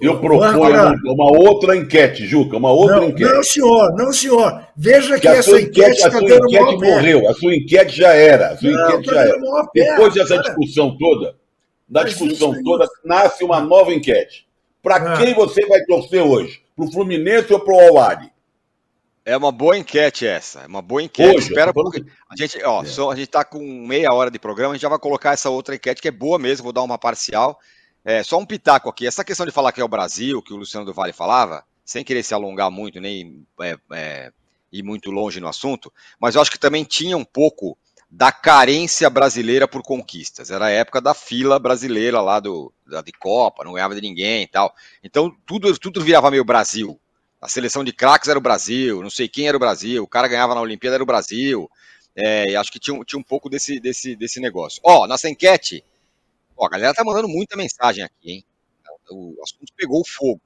[0.00, 3.32] Eu proponho uma outra enquete, Juca, uma outra não, enquete.
[3.32, 4.66] Não, senhor, não, senhor.
[4.76, 8.48] Veja que, que essa enquete está dando enquete morreu, a sua enquete já era.
[8.48, 9.38] A sua não, enquete tá já era.
[9.74, 11.34] Depois dessa discussão toda,
[11.92, 14.48] da discussão toda, nasce uma nova enquete.
[14.82, 15.18] Para ah.
[15.18, 16.62] quem você vai torcer hoje?
[16.74, 18.32] Para o Fluminense ou para o Awari?
[19.26, 20.60] É uma boa enquete essa.
[20.60, 21.36] É uma boa enquete.
[21.36, 22.86] Hoje, Espera porque a gente, ó, é.
[22.86, 25.50] só, a gente está com meia hora de programa, a gente já vai colocar essa
[25.50, 26.64] outra enquete que é boa mesmo.
[26.64, 27.60] Vou dar uma parcial.
[28.02, 29.06] É, só um pitaco aqui.
[29.06, 32.02] Essa questão de falar que é o Brasil, que o Luciano do Vale falava, sem
[32.02, 34.32] querer se alongar muito, nem é, é,
[34.72, 37.76] ir muito longe no assunto, mas eu acho que também tinha um pouco
[38.14, 40.50] da carência brasileira por conquistas.
[40.50, 44.42] Era a época da fila brasileira lá do, da, de Copa, não ganhava de ninguém
[44.42, 44.74] e tal.
[45.02, 47.00] Então tudo, tudo virava meio Brasil.
[47.40, 50.28] A seleção de craques era o Brasil, não sei quem era o Brasil, o cara
[50.28, 51.70] ganhava na Olimpíada era o Brasil.
[52.14, 54.80] É, acho que tinha, tinha um pouco desse, desse, desse negócio.
[54.84, 55.82] Ó, nossa enquete,
[56.56, 58.44] ó, a galera tá mandando muita mensagem aqui, hein?
[59.10, 60.40] O assunto pegou fogo.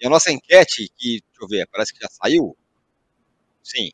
[0.00, 2.56] E a nossa enquete, que, deixa eu ver, parece que já saiu.
[3.62, 3.90] Sim,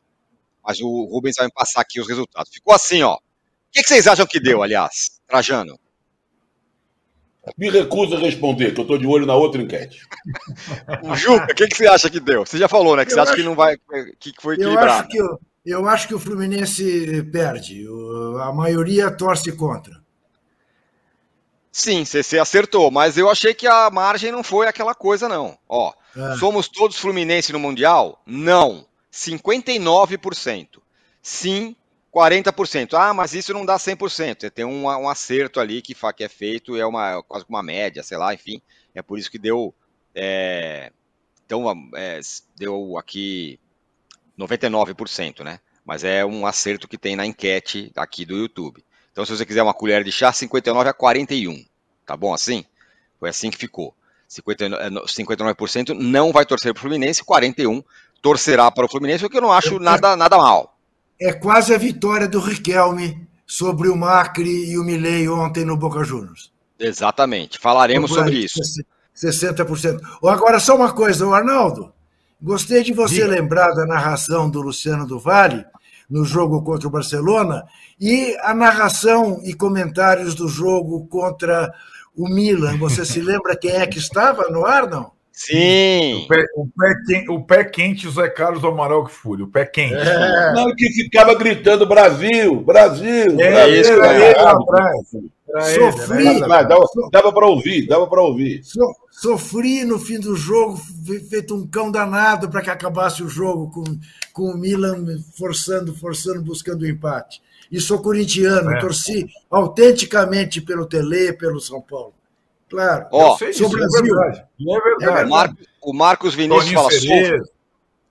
[0.65, 2.51] mas o Rubens vai me passar aqui os resultados.
[2.51, 3.13] Ficou assim, ó.
[3.13, 3.19] O
[3.71, 5.77] que, que vocês acham que deu, aliás, Trajano?
[7.57, 10.01] Me recuso a responder, que eu estou de olho na outra enquete.
[11.03, 12.45] o Juca, o que, que você acha que deu?
[12.45, 13.05] Você já falou, né?
[13.05, 13.77] Que eu você acha, acha que não vai.
[14.19, 14.87] que foi equilibrado.
[14.87, 17.85] Eu acho que, eu, eu acho que o Fluminense perde.
[18.41, 20.03] a maioria torce contra.
[21.71, 25.57] Sim, você acertou, mas eu achei que a margem não foi aquela coisa, não.
[25.67, 26.37] Ó, é.
[26.37, 28.21] somos todos Fluminense no Mundial?
[28.25, 28.87] Não.
[29.15, 30.81] 59%.
[31.21, 31.75] Sim,
[32.13, 32.93] 40%.
[32.93, 34.51] Ah, mas isso não dá 100%.
[34.51, 38.17] Tem um, um acerto ali que, que é feito, é uma, quase uma média, sei
[38.17, 38.61] lá, enfim.
[38.93, 39.73] É por isso que deu.
[40.13, 40.91] É,
[41.45, 42.19] então, é,
[42.57, 43.59] deu aqui
[44.37, 45.59] 99%, né?
[45.85, 48.83] Mas é um acerto que tem na enquete aqui do YouTube.
[49.11, 51.65] Então, se você quiser uma colher de chá, 59 a 41.
[52.05, 52.65] Tá bom assim?
[53.17, 53.95] Foi assim que ficou.
[54.29, 57.85] 59%, 59% não vai torcer para o Fluminense, 41%
[58.21, 60.77] torcerá para o Fluminense, o que eu não acho nada, nada mal.
[61.19, 66.03] É quase a vitória do Riquelme sobre o Macri e o Milei ontem no Boca
[66.03, 66.51] Juniors.
[66.79, 68.59] Exatamente, falaremos sobre isso.
[69.15, 69.99] 60%.
[70.23, 71.93] Agora, só uma coisa, Arnaldo.
[72.41, 73.27] Gostei de você Diga.
[73.27, 75.65] lembrar da narração do Luciano do Vale
[76.09, 77.63] no jogo contra o Barcelona
[77.99, 81.73] e a narração e comentários do jogo contra
[82.15, 82.77] o Milan.
[82.77, 85.11] Você se lembra quem é que estava no ar, não?
[85.35, 86.23] Sim.
[86.23, 89.65] O pé, o pé, quente, o pé quente Zé Carlos Amaral que Fúria, o pé
[89.65, 89.93] quente.
[89.93, 90.53] É.
[90.53, 93.37] Não, que ficava gritando Brasil, Brasil.
[93.37, 94.95] É, Brasil, isso, era ele lá atrás.
[95.75, 96.39] Sofri.
[96.39, 98.63] Dava, dava para ouvir, dava para ouvir.
[98.63, 98.79] So,
[99.11, 100.79] sofri no fim do jogo,
[101.29, 103.83] feito um cão danado para que acabasse o jogo com,
[104.31, 105.05] com o Milan
[105.37, 107.41] forçando, forçando, buscando o empate.
[107.69, 108.79] E sou corintiano, é.
[108.79, 112.13] torci autenticamente pelo Tele, pelo São Paulo.
[112.69, 113.07] Claro.
[113.11, 113.99] Ó, sou Brasil.
[113.99, 114.45] É verdade.
[114.59, 115.25] É verdade.
[115.25, 115.53] O, Mar...
[115.81, 117.45] o Marcos Vinícius Toninho fala: sou,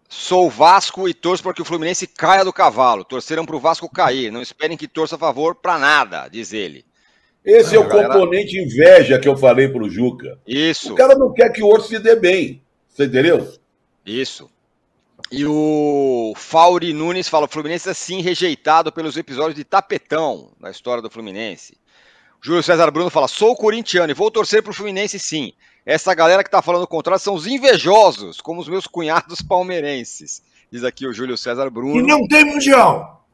[0.08, 3.04] sou Vasco e torço para que o Fluminense caia do cavalo.
[3.04, 4.30] Torceram para o Vasco cair.
[4.30, 6.84] Não esperem que torça a favor para nada, diz ele.
[7.44, 8.14] Esse é, é o galera...
[8.14, 10.38] componente inveja que eu falei para o Juca.
[10.46, 10.94] Isso.
[10.94, 12.62] O cara não quer que o outro se dê bem.
[12.88, 13.52] Você entendeu?
[14.06, 14.48] Isso.
[15.30, 20.70] E o Fauri Nunes fala: o Fluminense é sim rejeitado pelos episódios de tapetão na
[20.70, 21.76] história do Fluminense.
[22.44, 25.54] Júlio César Bruno fala: sou corintiano e vou torcer pro Fluminense sim.
[25.86, 30.42] Essa galera que tá falando o contrário são os invejosos, como os meus cunhados palmeirenses.
[30.70, 31.98] Diz aqui o Júlio César Bruno.
[31.98, 33.26] E não tem mundial.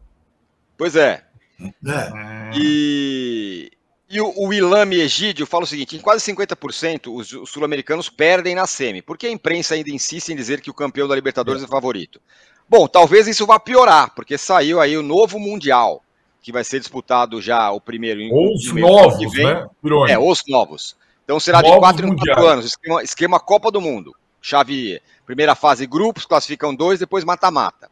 [0.79, 1.25] Pois é.
[1.61, 2.51] é.
[2.55, 3.73] E,
[4.09, 8.55] e o, o Ilame Egídio fala o seguinte: em quase 50% os, os sul-americanos perdem
[8.55, 9.03] na SEMI.
[9.03, 11.69] Por que a imprensa ainda insiste em dizer que o campeão da Libertadores é, é
[11.69, 12.21] favorito?
[12.69, 16.05] Bom, talvez isso vá piorar, porque saiu aí o novo Mundial,
[16.43, 18.21] que vai ser disputado já o primeiro.
[18.33, 19.47] Ou os novos, vem.
[19.47, 19.67] né?
[20.09, 20.97] É, os novos.
[21.25, 24.15] Então será novos de 4 em 4 anos, esquema, esquema Copa do Mundo.
[24.41, 27.91] Chave, primeira fase grupos, classificam dois, depois mata-mata.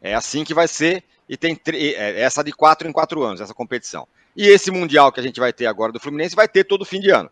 [0.00, 3.54] É assim que vai ser, e tem é, essa de 4 em 4 anos, essa
[3.54, 4.08] competição.
[4.36, 7.00] E esse Mundial que a gente vai ter agora do Fluminense vai ter todo fim
[7.00, 7.30] de ano.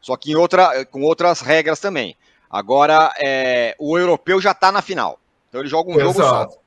[0.00, 2.16] Só que em outra, com outras regras também.
[2.50, 5.20] Agora, é, o europeu já está na final.
[5.48, 6.12] Então ele joga um Exato.
[6.12, 6.60] jogo só.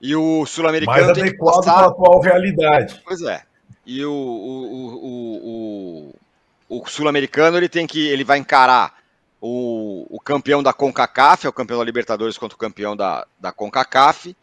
[0.00, 1.72] E o sul-americano tem que passar...
[1.72, 3.00] para a atual realidade.
[3.04, 3.42] Pois é.
[3.84, 6.12] E o, o,
[6.68, 8.94] o, o sul-americano ele tem que ele vai encarar
[9.40, 13.52] o, o campeão da CONCACAF, é o campeão da Libertadores contra o campeão da, da
[13.52, 14.36] CONCACAF.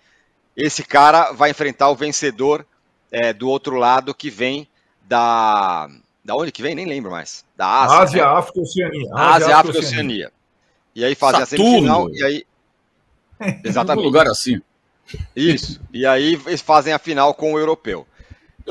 [0.56, 2.66] Esse cara vai enfrentar o vencedor
[3.12, 4.68] é, do outro lado que vem
[5.04, 5.90] da.
[6.24, 6.74] Da onde que vem?
[6.74, 7.44] Nem lembro mais.
[7.56, 7.98] Da Ásia.
[7.98, 8.30] Ásia, né?
[8.30, 9.10] África, Oceania.
[9.14, 9.98] Ásia, Ásia África, Oceania.
[9.98, 10.32] Oceania.
[10.96, 11.66] E aí fazem Saturno.
[11.66, 12.46] a semifinal e aí.
[13.66, 14.04] Exatamente.
[14.04, 14.62] Um lugar assim.
[15.36, 15.82] Isso.
[15.94, 18.06] E aí eles fazem a final com o europeu.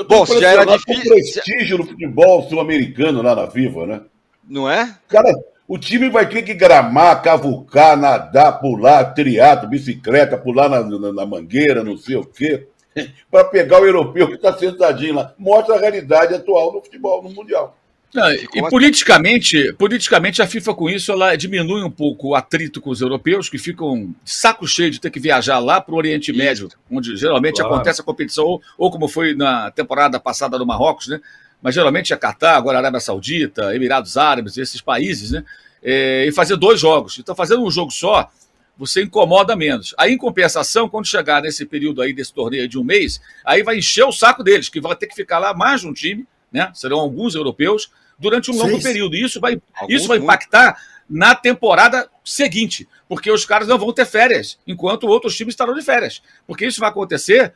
[0.07, 1.13] Bom, se já era difícil.
[1.13, 4.01] prestígio no futebol sul-americano lá na Viva, né?
[4.47, 4.97] Não é?
[5.07, 5.31] Cara,
[5.67, 11.25] o time vai ter que gramar, cavucar, nadar, pular, triato, bicicleta, pular na, na, na
[11.25, 12.67] mangueira, não sei o quê.
[13.29, 15.33] para pegar o europeu que está sentadinho lá.
[15.37, 17.77] Mostra a realidade atual do futebol no Mundial.
[18.13, 22.91] Não, e politicamente, politicamente a FIFA com isso ela diminui um pouco o atrito com
[22.91, 26.29] os europeus que ficam de saco cheio de ter que viajar lá para o Oriente
[26.29, 26.37] isso.
[26.37, 27.73] Médio, onde geralmente claro.
[27.73, 31.19] acontece a competição ou, ou, como foi na temporada passada no Marrocos, né?
[31.61, 35.43] Mas geralmente é Catar, agora Arábia Saudita, Emirados Árabes, esses países, né?
[35.81, 37.17] É, e fazer dois jogos.
[37.17, 38.29] Então fazendo um jogo só
[38.77, 39.93] você incomoda menos.
[39.97, 43.77] Aí, em compensação, quando chegar nesse período aí desse torneio de um mês, aí vai
[43.77, 46.71] encher o saco deles, que vai ter que ficar lá mais de um time, né?
[46.73, 49.15] Serão alguns europeus, durante um longo período.
[49.15, 50.77] E isso vai, isso vai impactar
[51.09, 55.81] na temporada seguinte, porque os caras não vão ter férias, enquanto outros times estarão de
[55.81, 56.21] férias.
[56.47, 57.53] Porque isso vai acontecer,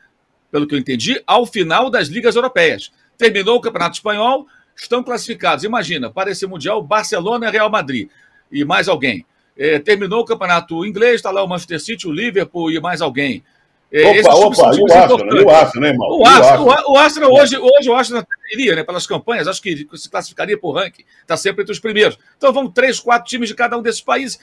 [0.52, 2.92] pelo que eu entendi, ao final das ligas europeias.
[3.18, 5.64] Terminou o Campeonato Espanhol, estão classificados.
[5.64, 8.10] Imagina, para esse Mundial, Barcelona e Real Madrid.
[8.52, 9.26] E mais alguém.
[9.58, 13.44] É, terminou o campeonato inglês, está lá o Manchester City, o Liverpool e mais alguém.
[13.90, 16.10] É, opa, opa, e o Arsenal, e o Arsenal, né, irmão?
[16.10, 20.10] O Arsenal, o Arsenal, hoje, hoje o Arsenal iria, né, pelas campanhas, acho que se
[20.10, 22.18] classificaria por ranking, está sempre entre os primeiros.
[22.38, 24.40] Então vão três, quatro times de cada um desses países.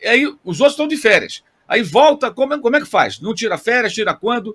[0.00, 1.42] E aí os outros estão de férias.
[1.66, 3.18] Aí volta, como, é, como é que faz?
[3.20, 4.54] Não tira férias, tira quando?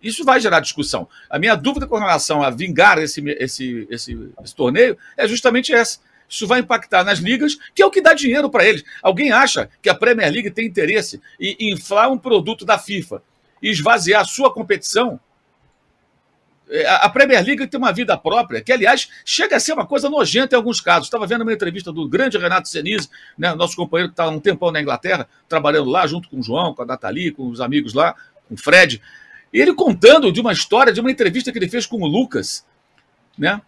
[0.00, 1.08] Isso vai gerar discussão.
[1.28, 5.98] A minha dúvida com relação a vingar esse, esse, esse, esse torneio é justamente essa
[6.30, 8.84] isso vai impactar nas ligas, que é o que dá dinheiro para eles.
[9.02, 13.20] Alguém acha que a Premier League tem interesse em inflar um produto da FIFA
[13.62, 15.18] e esvaziar a sua competição?
[16.68, 20.08] É, a Premier League tem uma vida própria, que, aliás, chega a ser uma coisa
[20.08, 21.06] nojenta em alguns casos.
[21.06, 24.38] Estava vendo uma entrevista do grande Renato Senise, né, nosso companheiro que está há um
[24.38, 27.92] tempão na Inglaterra, trabalhando lá junto com o João, com a Nathalie, com os amigos
[27.92, 28.14] lá,
[28.48, 29.02] com o Fred.
[29.52, 32.64] E ele contando de uma história, de uma entrevista que ele fez com o Lucas,
[33.36, 33.60] né?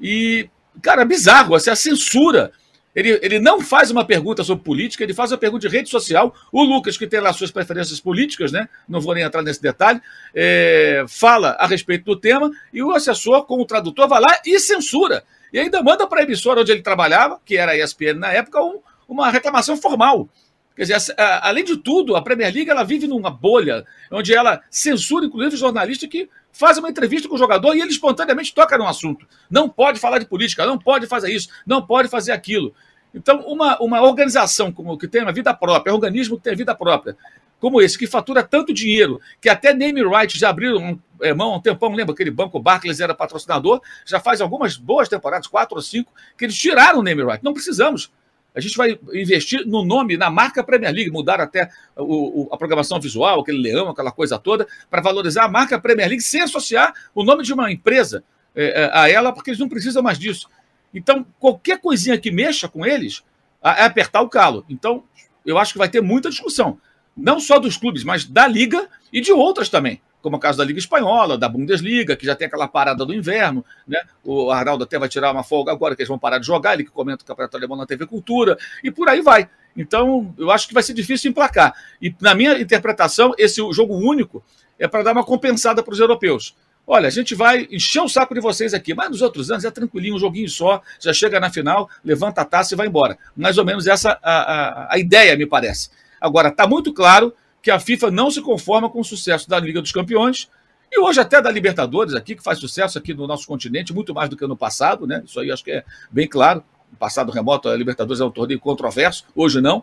[0.00, 0.48] E
[0.82, 2.52] Cara, bizarro, assim, a censura.
[2.94, 6.34] Ele, ele não faz uma pergunta sobre política, ele faz uma pergunta de rede social.
[6.52, 8.68] O Lucas, que tem lá suas preferências políticas, né?
[8.88, 10.00] Não vou nem entrar nesse detalhe,
[10.34, 14.58] é, fala a respeito do tema, e o assessor, com o tradutor, vai lá e
[14.60, 15.24] censura.
[15.52, 18.62] E ainda manda para a emissora onde ele trabalhava, que era a ESPN na época,
[18.62, 20.28] um, uma reclamação formal.
[20.76, 25.24] Quer dizer, além de tudo, a Premier League ela vive numa bolha onde ela censura,
[25.24, 29.26] inclusive, jornalistas que fazem uma entrevista com o jogador e ele espontaneamente toca no assunto.
[29.50, 32.72] Não pode falar de política, não pode fazer isso, não pode fazer aquilo.
[33.12, 36.74] Então, uma, uma organização como que tem uma vida própria, um organismo que tem vida
[36.74, 37.16] própria,
[37.60, 41.56] como esse, que fatura tanto dinheiro, que até name rights já abriram é, mão há
[41.56, 45.82] um tempão, lembra aquele banco Barclays era patrocinador, já faz algumas boas temporadas, quatro ou
[45.82, 47.42] cinco, que eles tiraram o name right.
[47.42, 48.10] Não precisamos.
[48.54, 52.56] A gente vai investir no nome, na marca Premier League, mudar até o, o, a
[52.56, 56.94] programação visual, aquele leão, aquela coisa toda, para valorizar a marca Premier League sem associar
[57.14, 58.22] o nome de uma empresa
[58.54, 60.48] é, é, a ela, porque eles não precisam mais disso.
[60.94, 63.24] Então, qualquer coisinha que mexa com eles
[63.62, 64.64] é apertar o calo.
[64.68, 65.02] Então,
[65.44, 66.78] eu acho que vai ter muita discussão,
[67.16, 70.56] não só dos clubes, mas da Liga e de outras também como é o caso
[70.56, 74.00] da Liga Espanhola, da Bundesliga, que já tem aquela parada do inverno, né?
[74.24, 76.84] O Arnaldo até vai tirar uma folga agora, que eles vão parar de jogar, ele
[76.84, 79.46] que comenta o Campeonato Alemão na TV Cultura, e por aí vai.
[79.76, 81.74] Então, eu acho que vai ser difícil emplacar.
[82.00, 84.42] E, na minha interpretação, esse jogo único
[84.78, 86.56] é para dar uma compensada para os europeus.
[86.86, 89.70] Olha, a gente vai encher o saco de vocês aqui, mas nos outros anos é
[89.70, 93.18] tranquilinho, um joguinho só, já chega na final, levanta a taça e vai embora.
[93.36, 95.90] Mais ou menos essa a, a, a ideia, me parece.
[96.18, 97.34] Agora, está muito claro
[97.64, 100.50] que a FIFA não se conforma com o sucesso da Liga dos Campeões
[100.92, 104.28] e hoje até da Libertadores aqui, que faz sucesso aqui no nosso continente, muito mais
[104.28, 105.22] do que no passado, né?
[105.24, 106.62] Isso aí acho que é bem claro.
[106.92, 109.82] No passado remoto, a Libertadores é um torneio controverso, hoje não.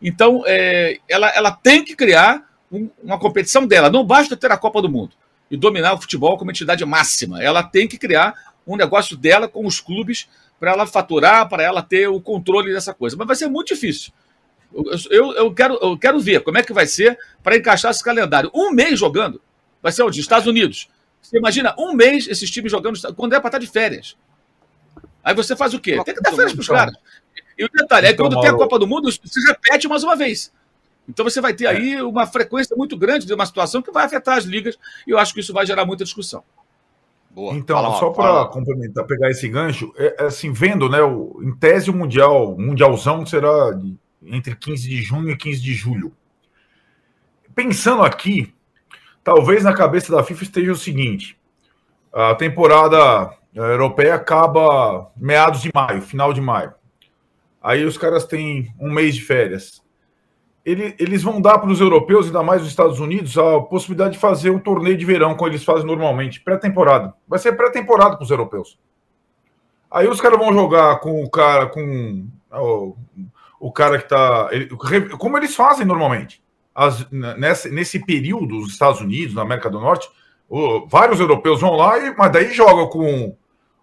[0.00, 3.88] Então, é, ela, ela tem que criar um, uma competição dela.
[3.88, 5.12] Não basta ter a Copa do Mundo
[5.50, 7.42] e dominar o futebol como entidade máxima.
[7.42, 8.34] Ela tem que criar
[8.66, 10.28] um negócio dela com os clubes
[10.60, 13.16] para ela faturar, para ela ter o controle dessa coisa.
[13.16, 14.12] Mas vai ser muito difícil.
[15.10, 18.50] Eu, eu, quero, eu quero ver como é que vai ser para encaixar esse calendário.
[18.54, 19.40] Um mês jogando
[19.82, 20.20] Vai ser onde?
[20.20, 20.88] Estados Unidos.
[21.20, 24.16] Você imagina um mês esses times jogando quando é para estar de férias.
[25.24, 26.00] Aí você faz o quê?
[26.04, 26.94] Tem que dar férias para os caras.
[27.58, 30.16] E o detalhe é que quando tem a Copa do Mundo, se repete mais uma
[30.16, 30.52] vez.
[31.08, 34.38] Então você vai ter aí uma frequência muito grande de uma situação que vai afetar
[34.38, 36.44] as ligas, e eu acho que isso vai gerar muita discussão.
[37.30, 37.54] Boa.
[37.54, 41.56] Então, fala, só para complementar, pegar esse gancho, é, é, assim, vendo, né, o, em
[41.56, 43.96] tese o Mundial, Mundialzão será de,
[44.26, 46.12] entre 15 de junho e 15 de julho.
[47.54, 48.54] Pensando aqui,
[49.22, 51.38] talvez na cabeça da FIFA esteja o seguinte:
[52.12, 56.72] a temporada eh, europeia acaba meados de maio, final de maio.
[57.62, 59.82] Aí os caras têm um mês de férias.
[60.64, 64.50] eles vão dar para os europeus, ainda mais os Estados Unidos, a possibilidade de fazer
[64.50, 67.14] um torneio de verão, como eles fazem normalmente, pré-temporada.
[67.26, 68.78] Vai ser pré-temporada para os europeus.
[69.90, 72.26] Aí os caras vão jogar com o cara, com
[73.62, 74.50] o, cara que está.
[75.18, 76.42] Como eles fazem normalmente
[76.74, 80.08] as, nesse, nesse período, os Estados Unidos, na América do Norte,
[80.48, 83.36] o, vários europeus vão lá, e, mas daí jogam com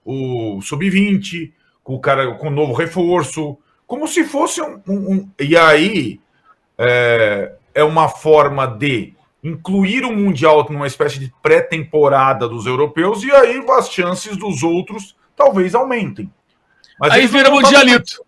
[0.03, 3.57] o sub-20, com o cara com o novo reforço,
[3.88, 4.82] como se fosse um.
[4.86, 6.19] um, um e aí
[6.77, 13.32] é, é uma forma de incluir o Mundial numa espécie de pré-temporada dos europeus, e
[13.32, 16.30] aí as chances dos outros talvez aumentem.
[16.99, 18.27] Mas aí vira mundialito.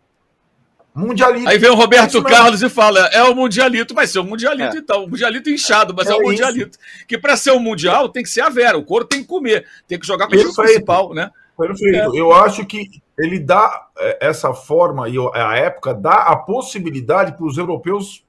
[0.93, 1.47] Mundialito.
[1.47, 4.79] Aí vem o Roberto Carlos e fala: é o Mundialito, vai ser o Mundialito, é.
[4.79, 5.05] então.
[5.05, 6.77] O Mundialito inchado, mas é, é o Mundialito.
[6.77, 7.05] Isso.
[7.07, 9.27] Que para ser o um Mundial tem que ser a Vera, o couro tem que
[9.27, 11.31] comer, tem que jogar com o principal, né?
[11.57, 12.15] Perfeito.
[12.15, 12.19] É.
[12.19, 17.45] Eu acho que ele dá é, essa forma, e a época dá a possibilidade para
[17.45, 18.25] os europeus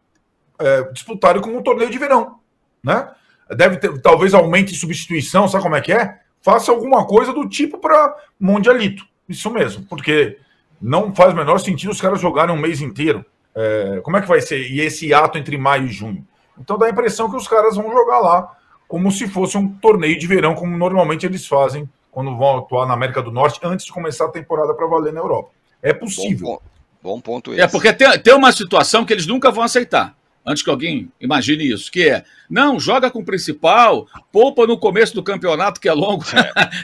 [0.58, 2.38] é, disputarem como um torneio de verão.
[2.82, 3.08] Né?
[3.50, 6.20] Deve ter, talvez aumente substituição, sabe como é que é?
[6.40, 9.04] Faça alguma coisa do tipo para Mundialito.
[9.28, 10.38] Isso mesmo, porque
[10.82, 13.24] não faz o menor sentido os caras jogarem um mês inteiro.
[13.54, 14.68] É, como é que vai ser?
[14.70, 16.26] E esse ato entre maio e junho?
[16.58, 18.56] Então dá a impressão que os caras vão jogar lá
[18.88, 22.92] como se fosse um torneio de verão, como normalmente eles fazem quando vão atuar na
[22.92, 25.50] América do Norte antes de começar a temporada para valer na Europa.
[25.80, 26.46] É possível.
[26.46, 26.62] Bom ponto,
[27.02, 27.62] Bom ponto esse.
[27.62, 30.14] É porque tem, tem uma situação que eles nunca vão aceitar
[30.44, 35.14] antes que alguém imagine isso, que é, não, joga com o principal, poupa no começo
[35.14, 36.24] do campeonato, que é longo,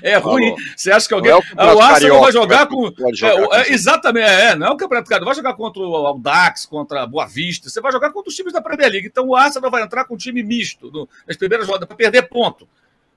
[0.02, 0.54] é, é ruim.
[0.76, 1.32] Você acha que alguém.
[1.32, 2.92] É o, o Arsenal vai jogar com.
[3.12, 6.66] Jogar é, é, exatamente, é, não é o Campeonato Carioca, vai jogar contra o Audax,
[6.66, 9.06] contra a Boa Vista, você vai jogar contra os times da Premier League.
[9.06, 12.28] Então o Arsenal vai entrar com um time misto no, nas primeiras rodadas, para perder
[12.28, 12.68] ponto.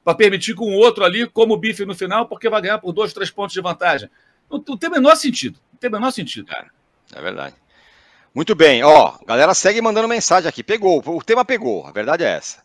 [0.04, 2.92] Para permitir com o outro ali, como o bife no final, porque vai ganhar por
[2.92, 4.10] dois, três pontos de vantagem.
[4.50, 5.60] Não, não tem o menor sentido.
[5.72, 6.52] Não tem o menor sentido.
[6.52, 6.66] É,
[7.20, 7.61] é verdade.
[8.34, 10.64] Muito bem, ó, galera segue mandando mensagem aqui.
[10.64, 12.60] Pegou, o tema pegou, a verdade é essa.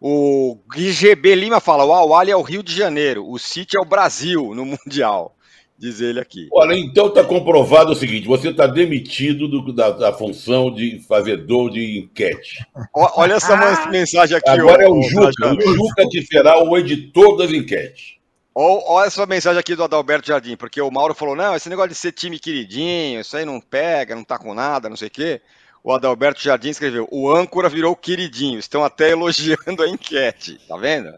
[0.00, 3.88] O GGB Lima fala: o Awali é o Rio de Janeiro, o City é o
[3.88, 5.36] Brasil no Mundial.
[5.78, 6.46] Diz ele aqui.
[6.52, 11.70] Olha, então está comprovado o seguinte: você está demitido do, da, da, função de fazedor
[11.70, 12.64] de enquete.
[12.94, 14.48] olha essa mensagem aqui.
[14.48, 15.54] Agora ó, é o Juca.
[15.54, 18.19] O Juca que será o editor das enquetes.
[18.54, 21.94] Olha essa mensagem aqui do Adalberto Jardim, porque o Mauro falou: não, esse negócio de
[21.94, 25.40] ser time queridinho, isso aí não pega, não tá com nada, não sei o quê.
[25.84, 31.14] O Adalberto Jardim escreveu: o âncora virou queridinho, estão até elogiando a enquete, tá vendo?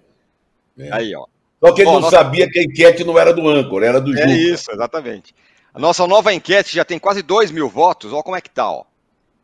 [0.78, 0.92] É.
[0.92, 1.26] Aí, ó.
[1.58, 2.16] Só que ele não nossa...
[2.16, 5.34] sabia que a enquete não era do âncora, era do É isso, exatamente.
[5.72, 8.70] A nossa nova enquete já tem quase 2 mil votos, olha como é que tá,
[8.70, 8.84] ó.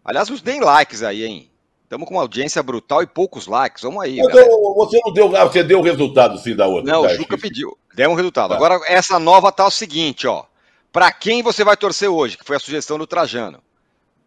[0.05, 1.51] Aliás, nos deem likes aí, hein?
[1.89, 3.82] Estamos com uma audiência brutal e poucos likes.
[3.82, 4.18] Vamos aí.
[4.18, 6.93] você não deu, você deu o resultado sim da outra.
[6.93, 7.09] Não, tá?
[7.09, 7.78] o Juca pediu.
[7.95, 8.51] Deu um resultado.
[8.51, 8.57] Tá.
[8.57, 10.45] Agora, essa nova tá o seguinte, ó.
[10.93, 13.62] Para quem você vai torcer hoje, que foi a sugestão do Trajano?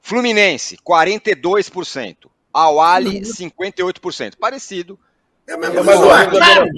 [0.02, 2.32] Fluminense, 42%.
[2.52, 4.38] Awali, 58%.
[4.40, 4.98] Parecido.
[5.52, 6.32] É o mesmo é, resultado.
[6.32, 6.70] Claro.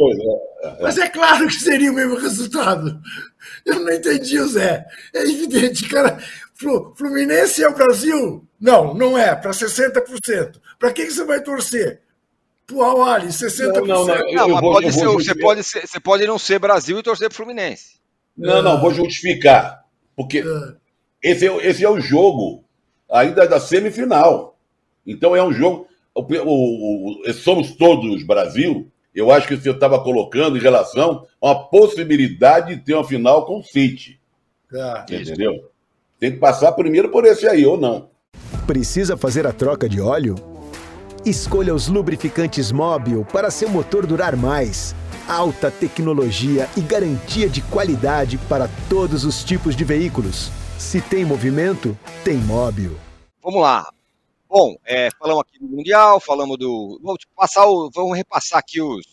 [0.63, 0.77] É, é.
[0.81, 2.99] Mas é claro que seria o mesmo resultado.
[3.63, 4.83] Eu não entendi, Zé.
[5.13, 6.17] É evidente, cara.
[6.95, 8.47] Fluminense é o Brasil?
[8.59, 9.35] Não, não é.
[9.35, 10.59] Para 60%.
[10.79, 12.01] Para quem você vai torcer?
[12.65, 13.73] Pro Awali, 60%.
[13.73, 14.15] Não, não, não.
[14.15, 17.29] não mas vou, pode ser, você, pode ser, você pode não ser Brasil e torcer
[17.29, 17.99] pro Fluminense.
[18.35, 19.83] Não, não, vou justificar.
[20.15, 21.31] Porque é.
[21.31, 22.63] esse, é, esse é o jogo
[23.11, 24.57] ainda da semifinal.
[25.05, 25.87] Então é um jogo.
[26.15, 28.89] O, o, o, somos todos Brasil.
[29.13, 33.45] Eu acho que você estava colocando em relação a uma possibilidade de ter uma final
[33.45, 34.19] com o City.
[34.73, 35.69] Ah, entendeu?
[36.19, 38.09] Tem que passar primeiro por esse aí, ou não.
[38.65, 40.35] Precisa fazer a troca de óleo?
[41.25, 44.95] Escolha os lubrificantes móvel para seu motor durar mais.
[45.27, 50.51] Alta tecnologia e garantia de qualidade para todos os tipos de veículos.
[50.77, 52.91] Se tem movimento, tem móvel.
[53.41, 53.87] Vamos lá.
[54.55, 56.99] Bom, é, falamos aqui do Mundial, falamos do.
[57.01, 59.03] Vamos, passar o, vamos repassar aqui os,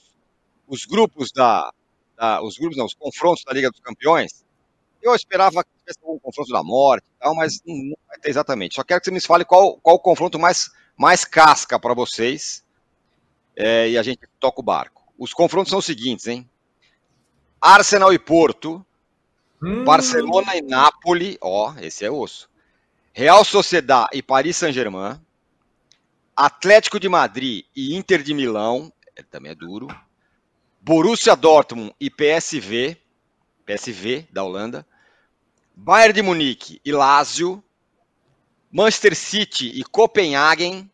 [0.69, 1.73] os grupos da,
[2.15, 4.45] da, Os grupos, não, os confrontos da Liga dos Campeões.
[5.01, 8.29] Eu esperava que tivesse algum confronto da morte e tal, mas não, não vai ter
[8.29, 8.75] exatamente.
[8.75, 12.63] Só quero que você me fale qual, qual o confronto mais, mais casca para vocês.
[13.57, 15.11] É, e a gente toca o barco.
[15.19, 16.47] Os confrontos são os seguintes, hein?
[17.59, 18.85] Arsenal e Porto.
[19.63, 19.85] Hum.
[19.85, 21.39] Barcelona e Nápoles.
[21.41, 22.51] Ó, esse é osso.
[23.15, 25.19] Real Sociedad e Paris Saint-Germain.
[26.37, 28.93] Atlético de Madrid e Inter de Milão,
[29.31, 29.89] também é duro.
[30.81, 32.97] Borussia Dortmund e PSV,
[33.67, 34.87] PSV da Holanda.
[35.75, 37.63] Bayern de Munique e Lazio.
[38.73, 40.91] Manchester City e Copenhagen.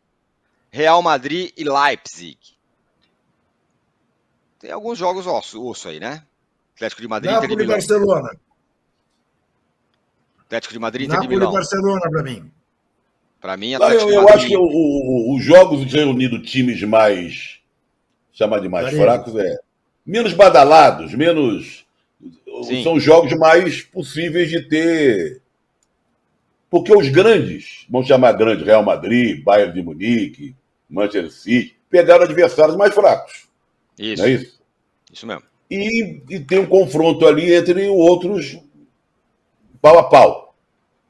[0.71, 2.39] Real Madrid e Leipzig.
[4.59, 6.27] Tem alguns jogos osso, osso aí, né?
[6.75, 7.77] Atlético de Madrid e Inter de Milão.
[7.77, 8.41] Barcelona.
[10.41, 11.53] Atlético de Madrid e Inter de Milão.
[11.53, 12.53] Barcelona para mim.
[13.41, 17.61] Para mim, Atlético eu, eu acho que os jogos reunindo times mais.
[18.33, 19.59] chamar de mais fracos é.
[20.05, 21.87] menos badalados, menos.
[22.65, 22.83] Sim.
[22.83, 25.43] São jogos mais possíveis de ter.
[26.71, 30.57] Porque os grandes, vamos chamar grandes, Real Madrid, Bayern de Munique,
[30.89, 33.47] Manchester City, pegaram adversários mais fracos.
[33.99, 34.23] Isso.
[34.23, 34.61] Não é isso?
[35.13, 35.43] Isso mesmo.
[35.71, 38.59] E, e tem um confronto ali entre outros
[39.81, 40.46] pau a pau.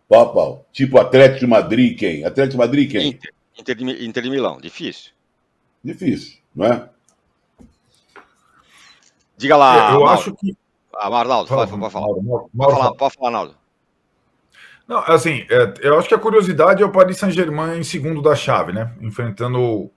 [0.09, 0.67] Pau a pau.
[0.73, 2.25] Tipo Atlético de Madrid, quem?
[2.25, 3.09] Atlético de Madrid, quem?
[3.09, 3.35] Inter.
[3.59, 4.61] Inter de, Inter de Milão.
[4.61, 5.13] Difícil.
[5.83, 6.89] Difícil, não é?
[9.37, 9.93] Diga lá.
[9.93, 10.09] Eu Mauro.
[10.09, 10.57] acho que.
[10.95, 12.07] Ah, Marnaldo, pode, pode falar.
[12.07, 13.57] Mauro, Mauro, pode, falar pode falar, Naldo.
[14.89, 18.37] Não, assim, é, eu acho que a curiosidade é o Paris Saint-Germain em segundo da
[18.37, 18.95] chave, né?
[19.01, 19.91] Enfrentando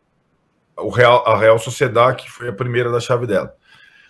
[0.76, 3.56] o Real, a Real Sociedade, que foi a primeira da chave dela.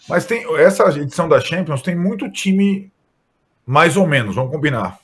[0.07, 2.91] Mas tem essa edição da Champions tem muito time
[3.65, 4.99] mais ou menos, vamos combinar.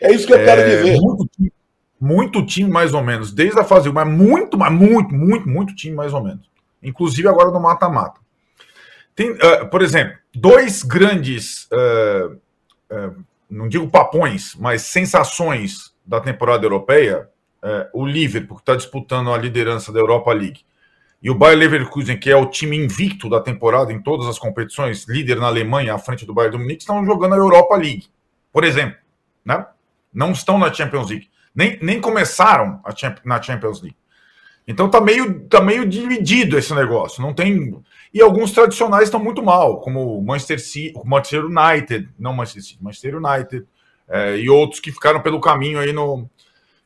[0.00, 1.00] É isso que eu quero é, dizer.
[1.00, 1.52] Muito time,
[2.00, 5.74] muito time, mais ou menos, desde a fase 1, mas muito, mas muito, muito, muito
[5.74, 6.48] time, mais ou menos.
[6.82, 8.20] Inclusive agora no mata-mata.
[9.14, 12.34] Tem, uh, por exemplo, dois grandes, uh,
[12.92, 17.28] uh, não digo papões, mas sensações da temporada europeia.
[17.92, 20.60] o Liverpool, que está disputando a liderança da Europa League,
[21.20, 25.08] e o Bayer Leverkusen, que é o time invicto da temporada em todas as competições,
[25.08, 28.06] líder na Alemanha, à frente do Bayern do Munique, estão jogando a Europa League,
[28.52, 28.96] por exemplo.
[29.44, 29.66] Né?
[30.18, 31.30] Não estão na Champions League.
[31.54, 32.92] Nem, nem começaram a,
[33.24, 33.96] na Champions League.
[34.66, 37.22] Então tá meio, tá meio dividido esse negócio.
[37.22, 37.80] Não tem.
[38.12, 40.58] E alguns tradicionais estão muito mal, como o Manchester
[41.04, 43.64] Manchester United, não Manchester City, Manchester United,
[44.08, 46.28] é, e outros que ficaram pelo caminho aí no.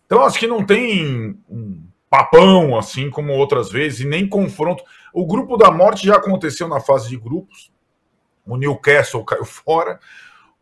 [0.04, 4.84] Então acho que não tem um papão assim como outras vezes, e nem confronto.
[5.14, 7.72] O grupo da morte já aconteceu na fase de grupos.
[8.46, 9.98] O Newcastle caiu fora,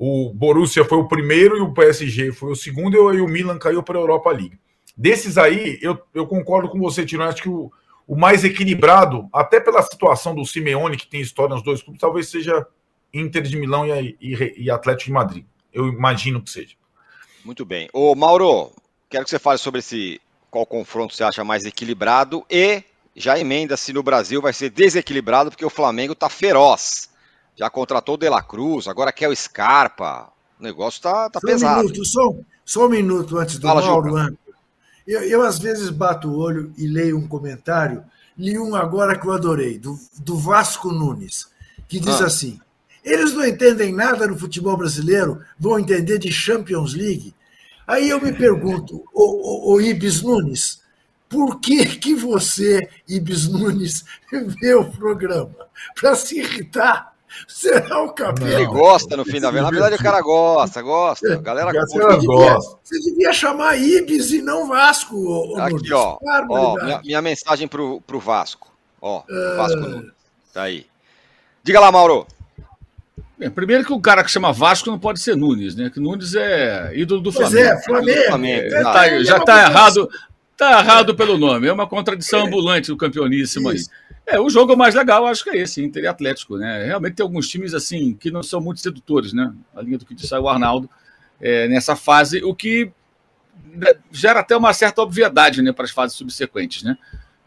[0.03, 3.83] o Borussia foi o primeiro e o PSG foi o segundo, e o Milan caiu
[3.83, 4.59] para a Europa League.
[4.97, 7.23] Desses aí, eu, eu concordo com você, Tiro.
[7.23, 7.71] Acho que o,
[8.09, 12.31] o mais equilibrado, até pela situação do Simeone, que tem história nos dois clubes, talvez
[12.31, 12.67] seja
[13.13, 15.45] Inter de Milão e, e, e Atlético de Madrid.
[15.71, 16.77] Eu imagino que seja.
[17.45, 17.91] Muito bem.
[17.93, 18.73] Ô, Mauro,
[19.07, 20.19] quero que você fale sobre esse
[20.51, 22.83] qual confronto você acha mais equilibrado e
[23.15, 27.10] já emenda se no Brasil vai ser desequilibrado, porque o Flamengo está feroz
[27.61, 30.33] já contratou o De La Cruz, agora quer o Scarpa.
[30.59, 31.81] O negócio tá, tá só pesado.
[31.81, 32.35] Um minuto, só,
[32.65, 34.35] só um minuto antes do Fala, Mauro.
[35.07, 38.03] Eu, eu, às vezes, bato o olho e leio um comentário.
[38.39, 41.49] Li um agora que eu adorei, do, do Vasco Nunes,
[41.87, 42.27] que diz ah.
[42.29, 42.59] assim:
[43.05, 47.35] eles não entendem nada no futebol brasileiro, vão entender de Champions League.
[47.87, 50.81] Aí eu me pergunto, o, o, o Ibis Nunes,
[51.29, 54.03] por que, que você, Ibis Nunes,
[54.33, 55.55] vê o programa?
[55.95, 57.11] Para se irritar?
[57.47, 58.51] Será o cabelo?
[58.51, 59.75] Ele gosta no fim da verdade.
[59.75, 61.35] Na verdade, o cara gosta, gosta.
[61.35, 62.19] A galera gosta.
[62.19, 65.57] Devia, você devia chamar Ibis e não Vasco.
[65.59, 66.19] Aqui, ó.
[66.49, 68.73] ó minha, minha, mensagem pro, pro Vasco.
[69.01, 69.57] Ó, uh...
[69.57, 70.13] Vasco Nunes.
[70.53, 70.87] Tá aí.
[71.63, 72.27] Diga lá, Mauro.
[73.39, 75.89] Bem, primeiro que o cara que chama Vasco não pode ser Nunes, né?
[75.89, 77.57] Que Nunes é ídolo do Flamengo.
[77.57, 78.27] Pois é, Flamengo.
[78.27, 78.75] Flamengo.
[78.75, 80.11] É, tá, é já tá errado.
[80.57, 81.67] Tá errado pelo nome.
[81.67, 82.47] É uma contradição é.
[82.47, 83.91] ambulante do campeoníssimo Isso.
[83.91, 84.10] aí.
[84.31, 86.85] É, o jogo mais legal, acho que é esse, Inter e Atlético, né?
[86.85, 89.53] Realmente tem alguns times assim que não são muito sedutores, né?
[89.75, 90.89] A linha do que disse o Arnaldo
[91.41, 92.93] é, nessa fase, o que
[94.13, 96.85] gera até uma certa obviedade né, para as fases subsequentes.
[96.85, 96.97] Né?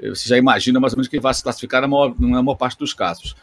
[0.09, 2.77] Você já imagina mais ou menos quem vai se classificar na maior, na maior parte
[2.77, 3.33] dos casos.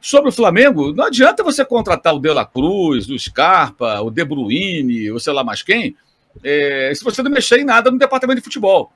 [0.00, 4.24] Sobre o Flamengo, não adianta você contratar o De La Cruz, o Scarpa, o De
[4.24, 5.94] Bruyne, ou sei lá mais quem,
[6.42, 8.90] é, se você não mexer em nada no departamento de futebol.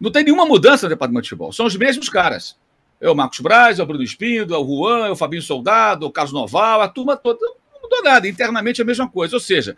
[0.00, 1.52] Não tem nenhuma mudança no departamento de futebol.
[1.52, 2.56] São os mesmos caras.
[3.00, 6.06] É o Marcos Braz, é o Bruno Espíndola, é o Juan, é o Fabinho Soldado,
[6.06, 7.40] é o Carlos Noval, a turma toda.
[7.72, 8.28] Não mudou nada.
[8.28, 9.36] Internamente é a mesma coisa.
[9.36, 9.76] Ou seja,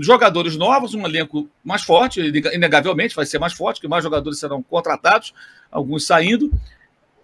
[0.00, 4.62] jogadores novos, um elenco mais forte, inegavelmente vai ser mais forte, que mais jogadores serão
[4.62, 5.32] contratados,
[5.70, 6.50] alguns saindo.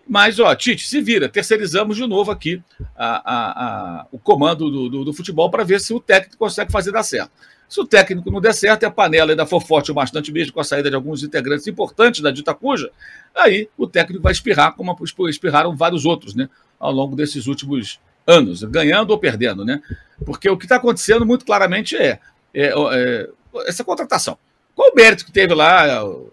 [0.09, 2.63] Mas, ó, Tite, se vira, terceirizamos de novo aqui
[2.97, 6.73] a, a, a, o comando do, do, do futebol para ver se o técnico consegue
[6.73, 7.31] fazer dar certo.
[7.73, 10.61] Se o técnico não der certo e a panela ainda for forte bastante mesmo com
[10.61, 12.91] a saída de alguns integrantes importantes da dita cuja,
[13.35, 14.95] aí o técnico vai espirrar como
[15.27, 16.51] espirraram vários outros, né?
[16.79, 19.81] Ao longo desses últimos anos, ganhando ou perdendo, né?
[20.23, 22.21] Porque o que está acontecendo muito claramente é,
[22.53, 23.31] é, é,
[23.67, 24.37] essa contratação.
[24.75, 26.31] Qual o mérito que teve lá o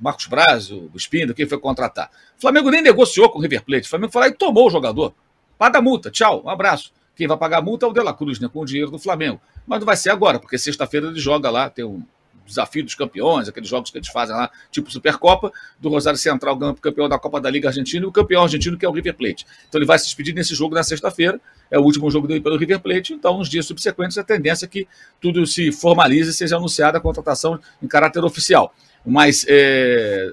[0.00, 2.10] Marcos Braz, o Espinda, quem foi contratar?
[2.36, 3.86] O Flamengo nem negociou com o River Plate.
[3.86, 5.14] O Flamengo foi lá e tomou o jogador.
[5.56, 6.92] Paga a multa, tchau, um abraço.
[7.14, 8.98] Quem vai pagar a multa é o De La Cruz, né, com o dinheiro do
[8.98, 9.40] Flamengo.
[9.70, 12.02] Mas não vai ser agora, porque sexta-feira ele joga lá, tem um
[12.44, 17.08] desafio dos campeões, aqueles jogos que eles fazem lá, tipo Supercopa, do Rosário Central campeão
[17.08, 19.46] da Copa da Liga Argentina e o campeão argentino que é o River Plate.
[19.68, 21.40] Então ele vai se despedir nesse jogo na sexta-feira,
[21.70, 24.68] é o último jogo dele pelo River Plate, então nos dias subsequentes a tendência é
[24.68, 24.88] que
[25.20, 28.74] tudo se formalize e seja anunciada a contratação em caráter oficial.
[29.06, 30.32] Mas é,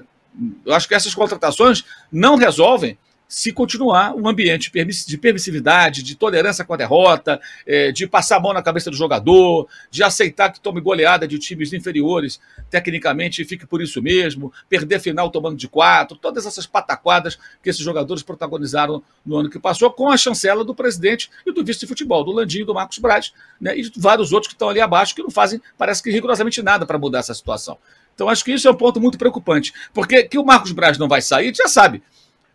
[0.66, 4.72] eu acho que essas contratações não resolvem se continuar um ambiente
[5.06, 8.96] de permissividade, de tolerância com a derrota, é, de passar a mão na cabeça do
[8.96, 14.50] jogador, de aceitar que tome goleada de times inferiores tecnicamente e fique por isso mesmo,
[14.68, 19.58] perder final tomando de quatro, todas essas pataquadas que esses jogadores protagonizaram no ano que
[19.58, 22.98] passou, com a chancela do presidente e do vice de futebol, do Landinho, do Marcos
[22.98, 26.62] Braz, né, e vários outros que estão ali abaixo que não fazem, parece que rigorosamente
[26.62, 27.76] nada para mudar essa situação.
[28.14, 31.08] Então acho que isso é um ponto muito preocupante, porque que o Marcos Braz não
[31.08, 32.02] vai sair, já sabe.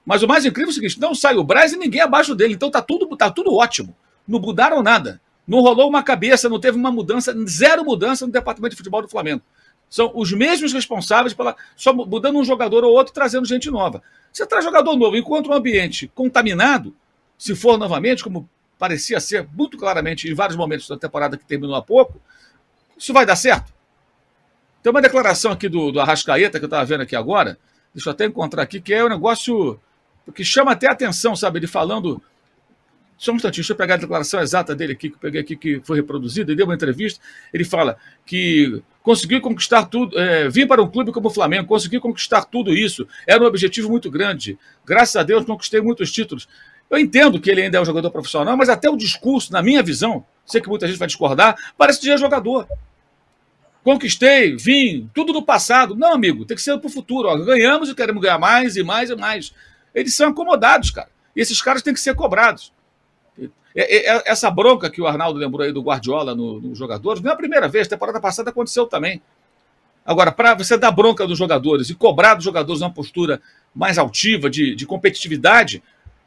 [0.06, 2.54] Mas o mais incrível é o seguinte: não sai o Braz e ninguém abaixo dele.
[2.54, 3.96] Então tá tudo, tá tudo ótimo.
[4.28, 5.22] Não mudaram nada.
[5.48, 9.10] Não rolou uma cabeça, não teve uma mudança, zero mudança no departamento de futebol do
[9.10, 9.42] Flamengo.
[9.90, 11.56] São os mesmos responsáveis pela.
[11.76, 14.02] Só mudando um jogador ou outro, trazendo gente nova.
[14.32, 16.96] Você traz jogador novo, enquanto um ambiente contaminado,
[17.38, 18.50] se for novamente, como
[18.80, 22.20] parecia ser muito claramente em vários momentos da temporada que terminou há pouco,
[22.98, 23.72] isso vai dar certo?
[24.82, 27.58] Tem uma declaração aqui do, do Arrascaeta, que eu estava vendo aqui agora,
[27.94, 29.80] deixa eu até encontrar aqui, que é um negócio
[30.32, 31.60] que chama até atenção, sabe?
[31.60, 32.22] Ele falando.
[33.18, 35.56] Só um instantinho, deixa eu pegar a declaração exata dele aqui, que eu peguei aqui,
[35.56, 37.22] que foi reproduzida, ele deu uma entrevista.
[37.54, 37.96] Ele fala
[38.26, 42.74] que conseguiu conquistar tudo, é, vir para um clube como o Flamengo, conseguiu conquistar tudo
[42.74, 43.08] isso.
[43.26, 44.58] Era um objetivo muito grande.
[44.86, 46.50] Graças a Deus, conquistei muitos títulos.
[46.90, 49.82] Eu entendo que ele ainda é um jogador profissional, mas até o discurso, na minha
[49.82, 52.68] visão, sei que muita gente vai discordar, parece que já é jogador.
[53.84, 55.96] Conquistei, vim, tudo do passado.
[55.96, 57.28] Não, amigo, tem que ser para o futuro.
[57.28, 57.38] Ó.
[57.38, 59.54] Ganhamos e queremos ganhar mais e mais e mais
[59.94, 61.10] eles são acomodados, cara.
[61.36, 62.72] E esses caras têm que ser cobrados.
[63.76, 67.38] Essa bronca que o Arnaldo lembrou aí do Guardiola nos no jogadores, não é a
[67.38, 69.22] primeira vez, temporada passada aconteceu também.
[70.06, 73.42] Agora, para você dar bronca dos jogadores e cobrar dos jogadores uma postura
[73.74, 75.82] mais altiva, de, de competitividade,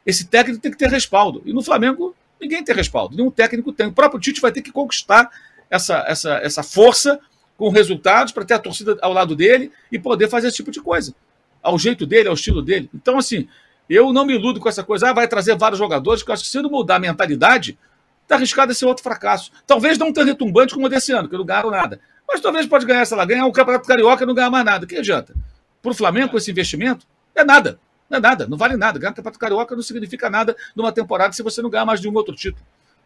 [0.05, 1.41] esse técnico tem que ter respaldo.
[1.45, 3.87] E no Flamengo, ninguém tem respaldo, nenhum técnico tem.
[3.87, 5.29] O próprio Tite vai ter que conquistar
[5.69, 7.19] essa, essa, essa força
[7.55, 10.81] com resultados para ter a torcida ao lado dele e poder fazer esse tipo de
[10.81, 11.13] coisa
[11.61, 12.89] ao jeito dele, ao estilo dele.
[12.93, 13.47] Então, assim,
[13.89, 16.43] eu não me iludo com essa coisa, ah, vai trazer vários jogadores, porque eu acho
[16.43, 17.77] que se não mudar a mentalidade,
[18.23, 19.51] está arriscado esse outro fracasso.
[19.65, 21.99] Talvez não tão retumbante como o desse ano, que não ganharam nada.
[22.27, 24.65] Mas talvez pode ganhar, sei lá, ganhar o um Campeonato Carioca e não ganhar mais
[24.65, 24.85] nada.
[24.85, 25.33] Que adianta?
[25.81, 27.79] Para o Flamengo, com esse investimento, é nada.
[28.09, 28.99] Não é nada, não vale nada.
[28.99, 32.09] Ganhar o Campeonato Carioca não significa nada numa temporada se você não ganhar mais de
[32.09, 32.65] um outro título.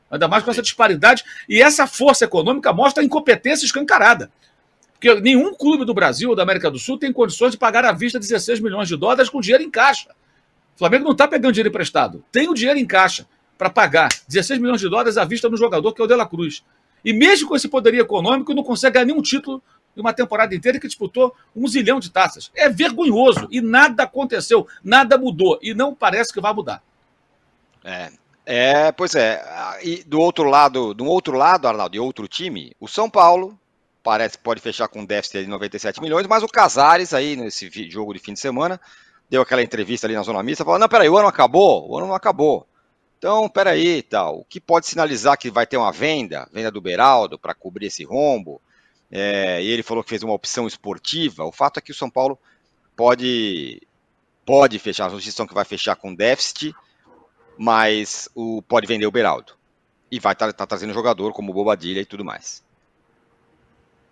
[0.10, 1.24] Ainda mais com essa disparidade.
[1.48, 4.32] E essa força econômica mostra a incompetência escancarada.
[5.02, 7.92] Porque nenhum clube do Brasil ou da América do Sul tem condições de pagar à
[7.92, 10.12] vista 16 milhões de dólares com dinheiro em caixa.
[10.76, 12.24] O Flamengo não está pegando dinheiro emprestado.
[12.32, 13.26] Tem o dinheiro em caixa
[13.58, 16.28] para pagar 16 milhões de dólares à vista no jogador, que é o De La
[16.28, 16.64] Cruz.
[17.04, 19.60] E mesmo com esse poderio econômico, não consegue ganhar nenhum título
[19.98, 22.52] em uma temporada inteira que disputou um zilhão de taças.
[22.56, 23.48] É vergonhoso.
[23.50, 25.58] E nada aconteceu, nada mudou.
[25.64, 26.84] E não parece que vai mudar.
[27.84, 28.12] É,
[28.46, 29.44] é pois é.
[29.82, 33.60] E do outro lado, do outro lado, Arnaldo, de outro time, o São Paulo
[34.04, 38.14] parece que pode fechar com déficit de 97 milhões, mas o Casares aí, nesse jogo
[38.14, 38.80] de fim de semana,
[39.30, 41.90] deu aquela entrevista ali na zona mista, falou, não, peraí, o ano acabou?
[41.90, 42.68] O ano não acabou.
[43.18, 47.38] Então, peraí, tal, o que pode sinalizar que vai ter uma venda, venda do Beraldo,
[47.38, 48.60] para cobrir esse rombo,
[49.12, 52.10] é, e ele falou que fez uma opção esportiva, o fato é que o São
[52.10, 52.40] Paulo
[52.96, 53.82] pode,
[54.46, 56.74] pode fechar, notícias são que vai fechar com déficit,
[57.58, 59.54] mas o, pode vender o Beraldo.
[60.10, 62.64] E vai estar tá, tá trazendo jogador como Bobadilha e tudo mais.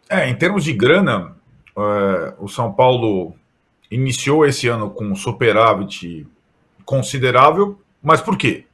[0.09, 1.35] É, em termos de grana,
[1.77, 3.35] é, o São Paulo
[3.91, 6.25] iniciou esse ano com um superávit
[6.83, 8.65] considerável, mas por quê?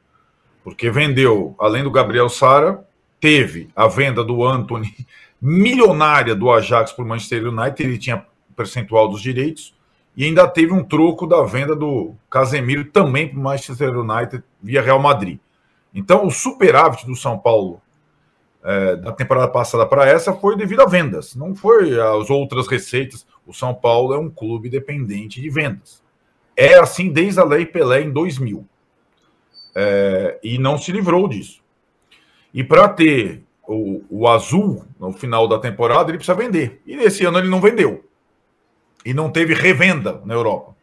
[0.64, 2.88] Porque vendeu, além do Gabriel Sara,
[3.20, 4.96] teve a venda do Anthony
[5.42, 8.26] milionária do Ajax para o Manchester United, ele tinha
[8.56, 9.76] percentual dos direitos,
[10.16, 14.82] e ainda teve um troco da venda do Casemiro também para o Manchester United via
[14.82, 15.38] Real Madrid.
[15.94, 17.82] Então, o superávit do São Paulo
[18.66, 23.26] é, da temporada passada para essa foi devido a vendas, não foi as outras receitas.
[23.46, 26.04] O São Paulo é um clube dependente de vendas.
[26.58, 28.66] É assim desde a Lei Pelé em 2000.
[29.76, 31.62] É, e não se livrou disso.
[32.52, 36.82] E para ter o, o azul no final da temporada, ele precisa vender.
[36.88, 38.04] E nesse ano ele não vendeu.
[39.06, 40.76] E não teve revenda na Europa.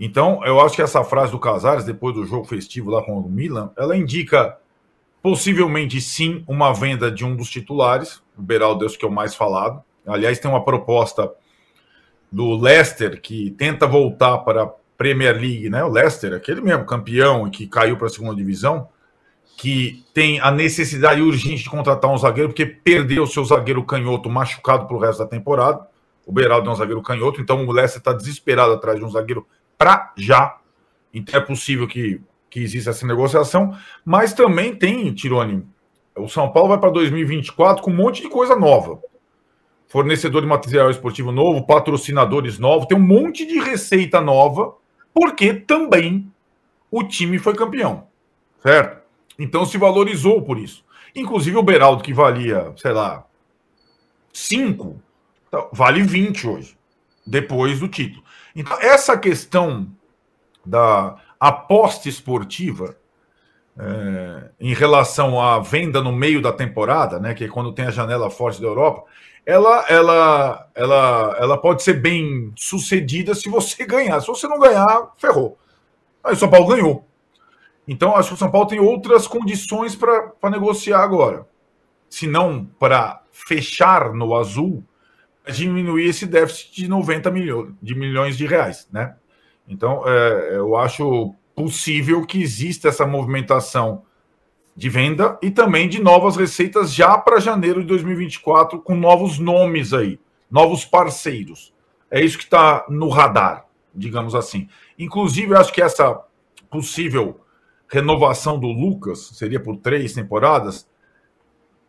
[0.00, 3.30] Então, eu acho que essa frase do Casares, depois do jogo festivo lá com o
[3.30, 4.58] Milan, ela indica
[5.24, 9.82] possivelmente sim uma venda de um dos titulares, o Beraldo, que é o mais falado.
[10.06, 11.32] Aliás, tem uma proposta
[12.30, 15.82] do Leicester que tenta voltar para a Premier League, né?
[15.82, 18.86] O Leicester, aquele mesmo campeão que caiu para a segunda divisão,
[19.56, 24.28] que tem a necessidade urgente de contratar um zagueiro, porque perdeu o seu zagueiro canhoto
[24.28, 25.86] machucado para o resto da temporada.
[26.26, 29.46] O Beraldo é um zagueiro canhoto, então o Leicester está desesperado atrás de um zagueiro
[29.78, 30.58] para já.
[31.14, 32.20] Então é possível que,
[32.54, 35.66] que exista essa negociação, mas também tem, Tirone,
[36.16, 39.02] o São Paulo vai para 2024 com um monte de coisa nova.
[39.88, 44.72] Fornecedor de material esportivo novo, patrocinadores novos, tem um monte de receita nova,
[45.12, 46.32] porque também
[46.92, 48.06] o time foi campeão,
[48.62, 49.02] certo?
[49.36, 50.84] Então se valorizou por isso.
[51.12, 53.26] Inclusive o Beraldo, que valia, sei lá,
[54.32, 55.02] 5,
[55.50, 56.78] tá, vale 20 hoje,
[57.26, 58.22] depois do título.
[58.54, 59.88] Então, essa questão
[60.64, 61.16] da
[61.48, 62.96] aposta esportiva
[63.78, 67.90] é, em relação à venda no meio da temporada, né, que é quando tem a
[67.90, 69.04] janela forte da Europa,
[69.44, 74.20] ela, ela, ela, ela pode ser bem sucedida se você ganhar.
[74.20, 75.58] Se você não ganhar, ferrou.
[76.22, 77.06] Aí o São Paulo ganhou.
[77.86, 81.46] Então, acho que o São Paulo tem outras condições para negociar agora.
[82.08, 84.82] Se não para fechar no azul,
[85.46, 88.88] diminuir esse déficit de 90 milhões de, milhões de reais.
[88.90, 89.14] Né?
[89.68, 94.02] Então, é, eu acho possível que exista essa movimentação
[94.76, 99.92] de venda e também de novas receitas já para janeiro de 2024, com novos nomes
[99.92, 100.18] aí,
[100.50, 101.72] novos parceiros.
[102.10, 104.68] É isso que está no radar, digamos assim.
[104.98, 106.20] Inclusive, eu acho que essa
[106.70, 107.40] possível
[107.88, 110.88] renovação do Lucas, seria por três temporadas,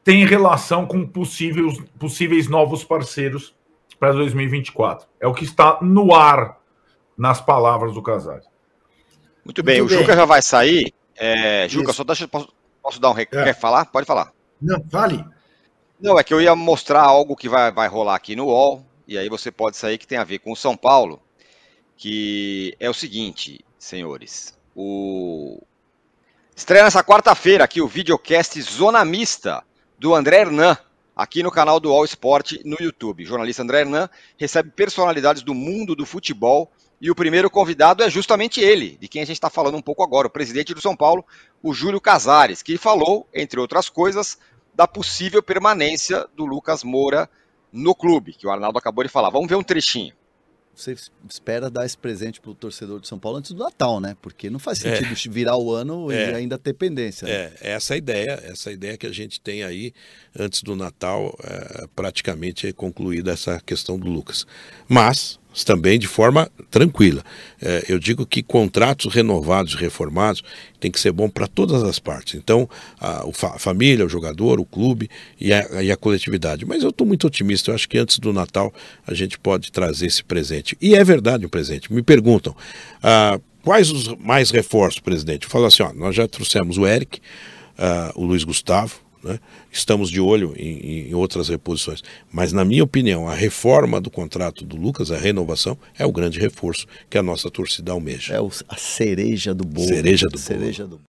[0.04, 3.56] tem relação com possíveis, possíveis novos parceiros
[4.00, 5.08] para 2024.
[5.20, 6.60] É o que está no ar
[7.18, 8.46] nas palavras do Casares.
[9.44, 10.04] Muito bem, Muito o bem.
[10.04, 10.94] Juca já vai sair.
[11.16, 11.98] É, Juca, Isso.
[11.98, 13.42] só deixa, posso, posso dar um recado?
[13.42, 13.46] É.
[13.46, 13.86] Quer falar?
[13.86, 14.34] Pode falar.
[14.62, 15.24] Não, fale.
[16.00, 19.18] Não, é que eu ia mostrar algo que vai, vai rolar aqui no UOL, e
[19.18, 21.22] aí você pode sair que tem a ver com o São Paulo,
[21.96, 24.58] que é o seguinte, senhores.
[24.76, 25.62] O,
[26.56, 29.62] Estreia nessa quarta-feira aqui o videocast Zona Mista
[30.00, 30.78] do André Hernan,
[31.14, 33.24] aqui no canal do All Sport no YouTube.
[33.24, 36.72] O jornalista André Hernan recebe personalidades do mundo do futebol
[37.06, 40.02] e o primeiro convidado é justamente ele, de quem a gente está falando um pouco
[40.02, 41.24] agora, o presidente do São Paulo,
[41.62, 44.40] o Júlio Casares, que falou, entre outras coisas,
[44.74, 47.30] da possível permanência do Lucas Moura
[47.72, 49.30] no clube, que o Arnaldo acabou de falar.
[49.30, 50.16] Vamos ver um trechinho
[50.76, 50.96] você
[51.30, 54.16] espera dar esse presente para o torcedor de São Paulo antes do Natal, né?
[54.22, 57.28] Porque não faz sentido é, virar o ano é, e ainda ter pendência.
[57.28, 57.34] Né?
[57.34, 59.94] É, essa é a ideia, essa ideia que a gente tem aí
[60.38, 64.46] antes do Natal, é, praticamente é concluída essa questão do Lucas.
[64.88, 67.24] Mas também de forma tranquila.
[67.62, 70.44] É, eu digo que contratos renovados e reformados
[70.80, 72.36] tem que ser bom para todas as partes.
[72.36, 76.66] Então, a, a, família, o jogador, o clube e a, e a coletividade.
[76.66, 77.72] Mas eu estou muito otimista.
[77.72, 78.74] Eu acho que antes do Natal
[79.08, 80.78] a gente pode trazer esse presente.
[80.82, 81.92] E é verdade um presente.
[81.94, 82.56] Me perguntam.
[83.02, 85.48] Ah, quais os mais reforços, presidente?
[85.48, 87.20] Falo assim, ó, nós já trouxemos o Eric,
[87.78, 89.40] ah, o Luiz Gustavo, né?
[89.72, 92.04] Estamos de olho em, em, outras reposições.
[92.32, 96.40] Mas, na minha opinião, a reforma do contrato do Lucas, a renovação, é o grande
[96.40, 98.36] reforço que a nossa torcida almeja.
[98.36, 99.88] É o, a cereja do bolo.
[99.88, 101.02] Cereja do cereja bolo.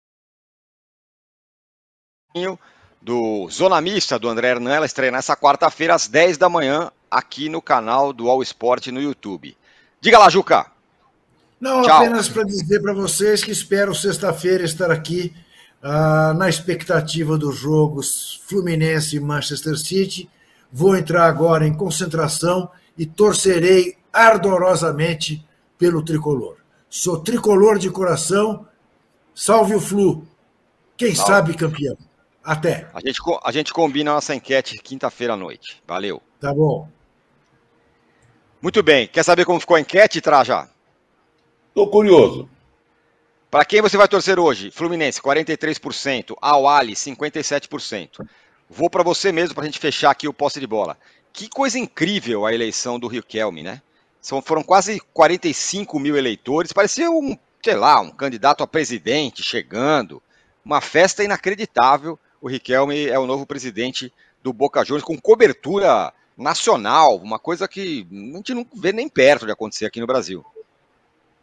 [2.33, 2.59] Do...
[3.03, 7.49] do Zona Mista do André Hernan, ela estreia nessa quarta-feira às 10 da manhã aqui
[7.49, 9.57] no canal do All Sport no YouTube.
[10.01, 10.67] Diga lá, Juca.
[11.61, 11.97] Não, Tchau.
[11.97, 15.35] apenas para dizer para vocês que espero sexta-feira estar aqui
[15.87, 20.30] ah, na expectativa dos jogos Fluminense e Manchester City.
[20.72, 26.57] Vou entrar agora em concentração e torcerei ardorosamente pelo tricolor.
[26.89, 28.66] Sou tricolor de coração.
[29.35, 30.26] Salve o Flu.
[30.97, 31.32] Quem Salve.
[31.32, 31.99] sabe campeão.
[32.43, 32.89] Até.
[32.95, 35.82] A gente, a gente combina a nossa enquete quinta-feira à noite.
[35.87, 36.22] Valeu.
[36.41, 36.89] Tá bom.
[38.62, 39.07] Muito bem.
[39.07, 40.66] Quer saber como ficou a enquete, Traja?
[41.68, 42.49] Estou curioso.
[43.55, 44.72] Para quem você vai torcer hoje?
[44.72, 46.34] Fluminense, 43%.
[46.42, 48.26] Awali, 57%.
[48.68, 50.98] Vou para você mesmo para a gente fechar aqui o posse de bola.
[51.32, 53.80] Que coisa incrível a eleição do Rio Kelme, né?
[54.20, 56.72] São, foram quase 45 mil eleitores.
[56.72, 60.20] Parecia um, sei lá, um candidato a presidente chegando.
[60.64, 62.18] Uma festa inacreditável.
[62.40, 68.05] O Riquelme é o novo presidente do Boca Juniors, com cobertura nacional, uma coisa que
[68.11, 70.44] a gente não vê nem perto de acontecer aqui no Brasil.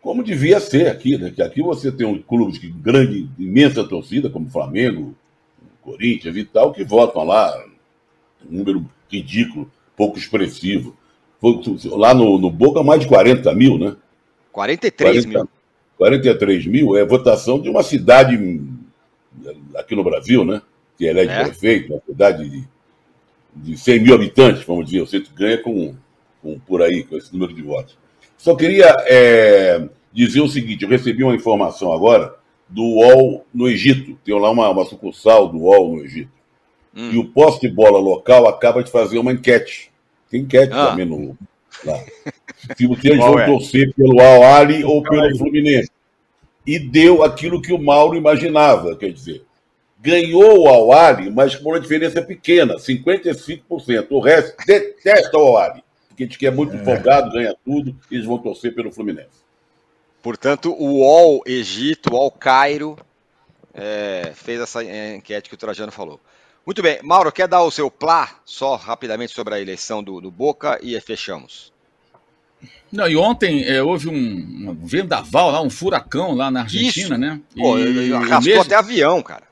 [0.02, 1.30] Como devia ser aqui, né?
[1.30, 5.16] Que aqui você tem um clube de grande, imensa torcida, como Flamengo,
[5.82, 7.64] Corinthians e tal, que votam lá,
[8.50, 10.96] um número ridículo, pouco expressivo.
[11.86, 13.96] Lá no, no Boca, mais de 40 mil, né?
[14.52, 15.50] 43 40, mil.
[15.98, 18.36] 43 mil é votação de uma cidade
[19.76, 20.62] aqui no Brasil, né?
[20.98, 21.44] Que elege é.
[21.44, 22.68] prefeito, uma cidade de,
[23.56, 25.08] de 100 mil habitantes, vamos dizer.
[25.08, 25.96] Centro ganha com,
[26.42, 27.98] com, por aí, com esse número de votos.
[28.42, 32.34] Só queria é, dizer o seguinte: eu recebi uma informação agora
[32.68, 34.18] do UOL no Egito.
[34.26, 36.32] Tem lá uma, uma sucursal do UOL no Egito.
[36.96, 37.12] Hum.
[37.12, 39.92] E o poste de bola local acaba de fazer uma enquete.
[40.28, 40.88] Tem enquete ah.
[40.88, 41.38] também no.
[41.86, 42.04] Lá.
[42.76, 43.46] Se vocês vão é?
[43.46, 45.92] torcer pelo Al-Ali ou pelo Fluminense.
[46.66, 49.44] E deu aquilo que o Mauro imaginava, quer dizer,
[50.00, 54.08] ganhou o Al-Ali, mas com uma diferença pequena, 55%.
[54.10, 55.84] O resto detesta o Al-Ali,
[56.28, 56.84] diz que é muito é.
[56.84, 59.42] folgado, ganha tudo, e eles vão torcer pelo Fluminense.
[60.22, 62.98] Portanto, o UOL Egito, o UOL Cairo,
[63.74, 66.20] é, fez essa enquete que o Trajano falou.
[66.66, 67.00] Muito bem.
[67.02, 71.00] Mauro, quer dar o seu plá só rapidamente sobre a eleição do, do Boca e
[71.02, 71.74] fechamos.
[72.92, 77.18] Não, e ontem é, houve um, um, vendaval lá, um furacão lá na Argentina, Isso.
[77.18, 77.42] né?
[77.56, 78.62] Pô, e, arrastou mesmo...
[78.62, 79.44] até avião, cara.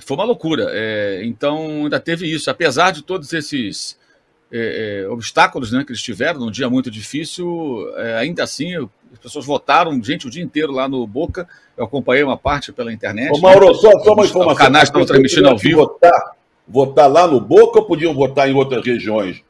[0.00, 0.68] Foi uma loucura.
[0.70, 2.50] É, então ainda teve isso.
[2.50, 3.98] Apesar de todos esses
[4.52, 8.76] é, é obstáculos né, que eles tiveram, num dia muito difícil, é, ainda assim
[9.12, 11.46] as pessoas votaram, gente, o dia inteiro lá no Boca.
[11.76, 13.30] Eu acompanhei uma parte pela internet.
[13.36, 13.74] Ô, Mauro, né?
[13.74, 14.52] só, só uma informação.
[14.52, 15.80] Os canais estão transmitindo ao vivo.
[15.80, 16.36] Votar,
[16.66, 19.42] votar lá no Boca ou podiam votar em outras regiões?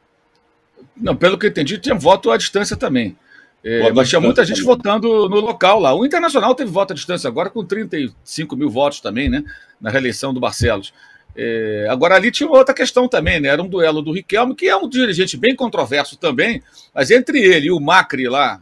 [0.97, 3.15] Não, pelo que eu entendi, tinha voto à distância também.
[3.63, 4.75] É, mas tinha muita gente também.
[4.75, 5.95] votando no local lá.
[5.95, 9.43] O Internacional teve voto à distância agora com 35 mil votos também, né?
[9.79, 10.93] Na reeleição do Barcelos.
[11.35, 13.49] É, agora ali tinha outra questão também, né?
[13.49, 16.61] Era um duelo do Riquelme, que é um dirigente bem controverso também,
[16.93, 18.61] mas entre ele e o Macri lá,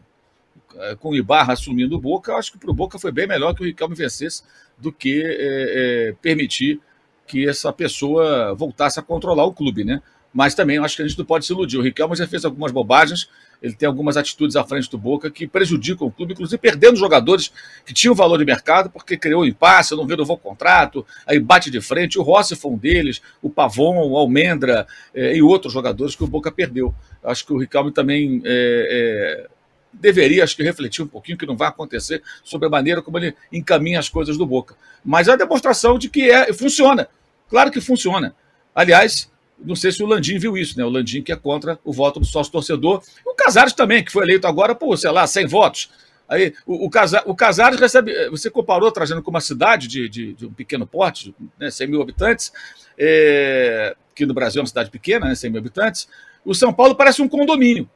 [0.78, 3.28] é, com o Ibarra assumindo o Boca, eu acho que para o Boca foi bem
[3.28, 4.43] melhor que o Riquelme vencesse
[4.78, 6.80] do que é, é, permitir
[7.28, 10.01] que essa pessoa voltasse a controlar o clube, né?
[10.34, 11.78] Mas também acho que a gente não pode se iludir.
[11.78, 13.30] O Riquelme já fez algumas bobagens,
[13.62, 17.52] ele tem algumas atitudes à frente do Boca que prejudicam o clube, inclusive perdendo jogadores
[17.86, 21.70] que tinham valor de mercado, porque criou um impasse, não renovou o contrato, aí bate
[21.70, 22.18] de frente.
[22.18, 26.28] O Rossi foi um deles, o Pavon, o Almendra eh, e outros jogadores que o
[26.28, 26.94] Boca perdeu.
[27.24, 29.50] Acho que o Riquelme também eh, eh,
[29.94, 33.36] deveria, acho que, refletir um pouquinho, que não vai acontecer, sobre a maneira como ele
[33.52, 34.76] encaminha as coisas do Boca.
[35.04, 37.08] Mas é a demonstração de que é, funciona.
[37.50, 38.34] Claro que funciona.
[38.74, 39.30] Aliás,
[39.64, 40.84] não sei se o Landim viu isso, né?
[40.84, 43.01] O Landim que é contra o voto do sócio torcedor.
[43.26, 45.89] O Casares também, que foi eleito agora por, sei lá, 100 votos.
[46.28, 46.89] Aí o, o,
[47.26, 48.30] o Casares recebe.
[48.30, 52.01] Você comparou trazendo com uma cidade de, de, de um pequeno porte, né, 100 mil
[52.01, 52.51] habitantes,
[52.97, 56.07] é, que no Brasil é uma cidade pequena, né, 100 mil habitantes.
[56.45, 57.89] O São Paulo parece um condomínio.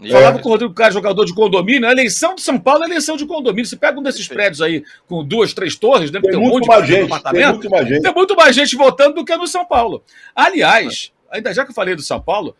[0.00, 0.10] É.
[0.10, 1.88] Falava com o Rodrigo Carlos, jogador de condomínio.
[1.88, 3.66] A eleição de São Paulo é eleição de condomínio.
[3.66, 6.86] Você pega um desses prédios aí com duas, três torres, deve tem um monte de
[6.86, 7.42] gente, apartamento.
[7.42, 8.02] Tem muito, mais gente.
[8.02, 10.02] tem muito mais gente votando do que no São Paulo.
[10.34, 12.54] Aliás, ainda já que eu falei do São Paulo,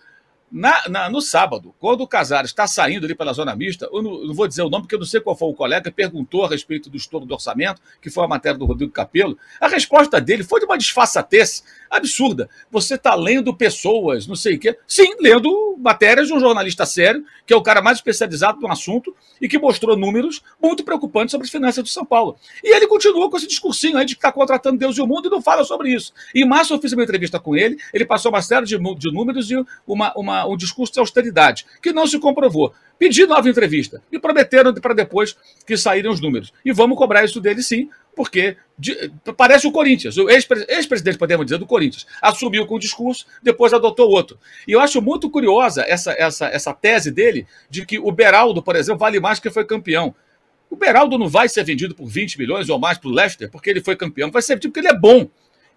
[0.50, 4.24] na, na, no sábado, quando o Casares está saindo ali pela zona mista, eu não,
[4.24, 6.48] não, vou dizer o nome porque eu não sei qual foi o colega, perguntou a
[6.48, 9.36] respeito do estouro do orçamento, que foi a matéria do Rodrigo Capello.
[9.60, 12.48] A resposta dele foi de uma disfarçatez absurda.
[12.70, 14.76] Você está lendo pessoas, não sei o quê.
[14.86, 19.14] Sim, lendo matérias de um jornalista sério, que é o cara mais especializado no assunto
[19.40, 22.36] e que mostrou números muito preocupantes sobre as finanças do São Paulo.
[22.62, 25.28] E ele continua com esse discursinho aí de que está contratando Deus e o mundo
[25.28, 26.12] e não fala sobre isso.
[26.34, 29.50] Em março eu fiz uma entrevista com ele, ele passou uma série de, de números
[29.50, 32.72] e uma, uma, um discurso de austeridade, que não se comprovou.
[32.98, 36.52] Pedi nova entrevista e prometeram para depois que saírem os números.
[36.64, 37.88] E vamos cobrar isso dele sim,
[38.18, 42.04] porque de, parece o Corinthians, o ex-presidente, podemos dizer, do Corinthians.
[42.20, 44.36] Assumiu com o discurso, depois adotou outro.
[44.66, 48.74] E eu acho muito curiosa essa, essa, essa tese dele de que o Beraldo, por
[48.74, 50.12] exemplo, vale mais que foi campeão.
[50.68, 53.70] O Beraldo não vai ser vendido por 20 milhões ou mais para o Leicester porque
[53.70, 55.28] ele foi campeão, vai ser vendido porque ele é bom.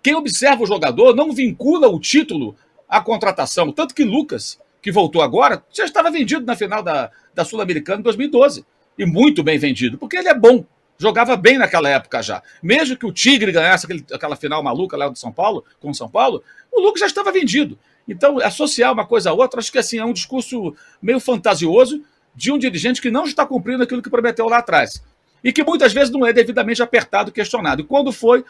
[0.02, 2.56] Quem observa o jogador não vincula o título
[2.90, 3.72] à contratação.
[3.72, 8.04] Tanto que Lucas, que voltou agora, já estava vendido na final da, da Sul-Americana em
[8.04, 8.66] 2012.
[8.98, 10.66] E muito bem vendido, porque ele é bom
[11.02, 12.44] jogava bem naquela época já.
[12.62, 15.96] Mesmo que o Tigre ganhasse aquele, aquela final maluca lá do São Paulo, com o
[15.96, 17.78] São Paulo, o Lucas já estava vendido.
[18.08, 22.04] Então, associar uma coisa a outra, acho que assim, é um discurso meio fantasioso
[22.36, 25.04] de um dirigente que não está cumprindo aquilo que prometeu lá atrás.
[25.44, 27.82] E que muitas vezes não é devidamente apertado, questionado.
[27.82, 28.46] E quando foi,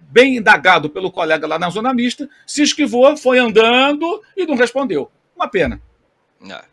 [0.00, 5.10] bem indagado pelo colega lá na zona mista, se esquivou, foi andando e não respondeu.
[5.36, 5.78] Uma pena.
[6.48, 6.64] É.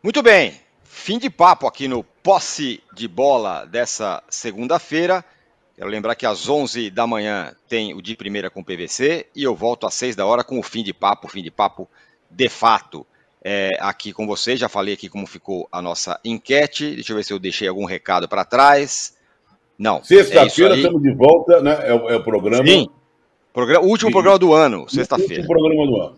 [0.00, 0.65] Muito bem.
[0.98, 5.22] Fim de papo aqui no Posse de Bola dessa segunda-feira.
[5.76, 9.44] Quero lembrar que às 11 da manhã tem o de primeira com o PVC e
[9.44, 11.86] eu volto às 6 da hora com o fim de papo, fim de papo
[12.30, 13.06] de fato.
[13.44, 16.94] É, aqui com vocês, já falei aqui como ficou a nossa enquete.
[16.94, 19.14] Deixa eu ver se eu deixei algum recado para trás.
[19.78, 20.02] Não.
[20.02, 21.78] Sexta-feira é estamos de volta, né?
[21.82, 22.66] É, é o programa.
[22.66, 22.88] Sim.
[23.52, 24.12] Programa, o último Sim.
[24.12, 25.42] programa do ano, sexta-feira.
[25.42, 26.16] Último programa do ano.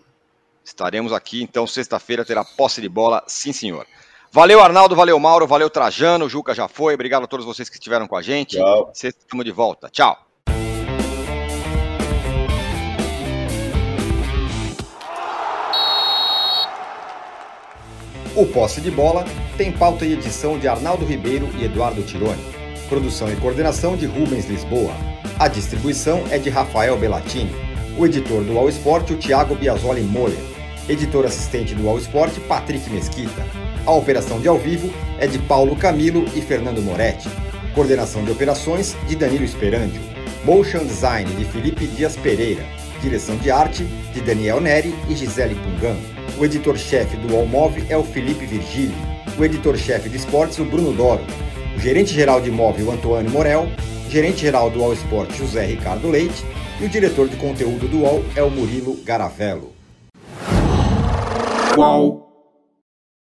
[0.65, 3.85] Estaremos aqui, então, sexta-feira terá posse de bola, sim, senhor.
[4.31, 6.93] Valeu, Arnaldo, valeu, Mauro, valeu, Trajano, o Juca já foi.
[6.95, 8.57] Obrigado a todos vocês que estiveram com a gente.
[8.57, 8.91] Tchau.
[8.93, 9.89] Sexta, estamos de volta.
[9.89, 10.17] Tchau.
[18.37, 19.25] O Posse de Bola
[19.57, 22.45] tem pauta e edição de Arnaldo Ribeiro e Eduardo Tironi.
[22.89, 24.93] Produção e coordenação de Rubens Lisboa.
[25.39, 27.51] A distribuição é de Rafael Bellatini.
[27.99, 30.39] O editor do All Sport, o Thiago Biasoli Moller.
[30.89, 33.68] Editor assistente do All Sport, Patrick Mesquita.
[33.89, 37.27] A operação de ao vivo é de Paulo Camilo e Fernando Moretti.
[37.75, 40.03] Coordenação de operações de Danilo Esperandio.
[40.45, 42.63] Motion Design de Felipe Dias Pereira.
[43.01, 45.97] Direção de arte de Daniel Neri e Gisele Pungan.
[46.39, 48.95] O editor-chefe do Allmove é o Felipe Virgílio.
[49.39, 51.25] O editor-chefe de esportes, o Bruno Doro.
[51.75, 53.69] O gerente-geral de imóvel, Antônio Morel.
[54.11, 56.45] Gerente-geral do All Sport, José Ricardo Leite.
[56.79, 59.73] E o diretor de conteúdo do UOL é o Murilo Garavello.
[61.75, 62.28] Qual?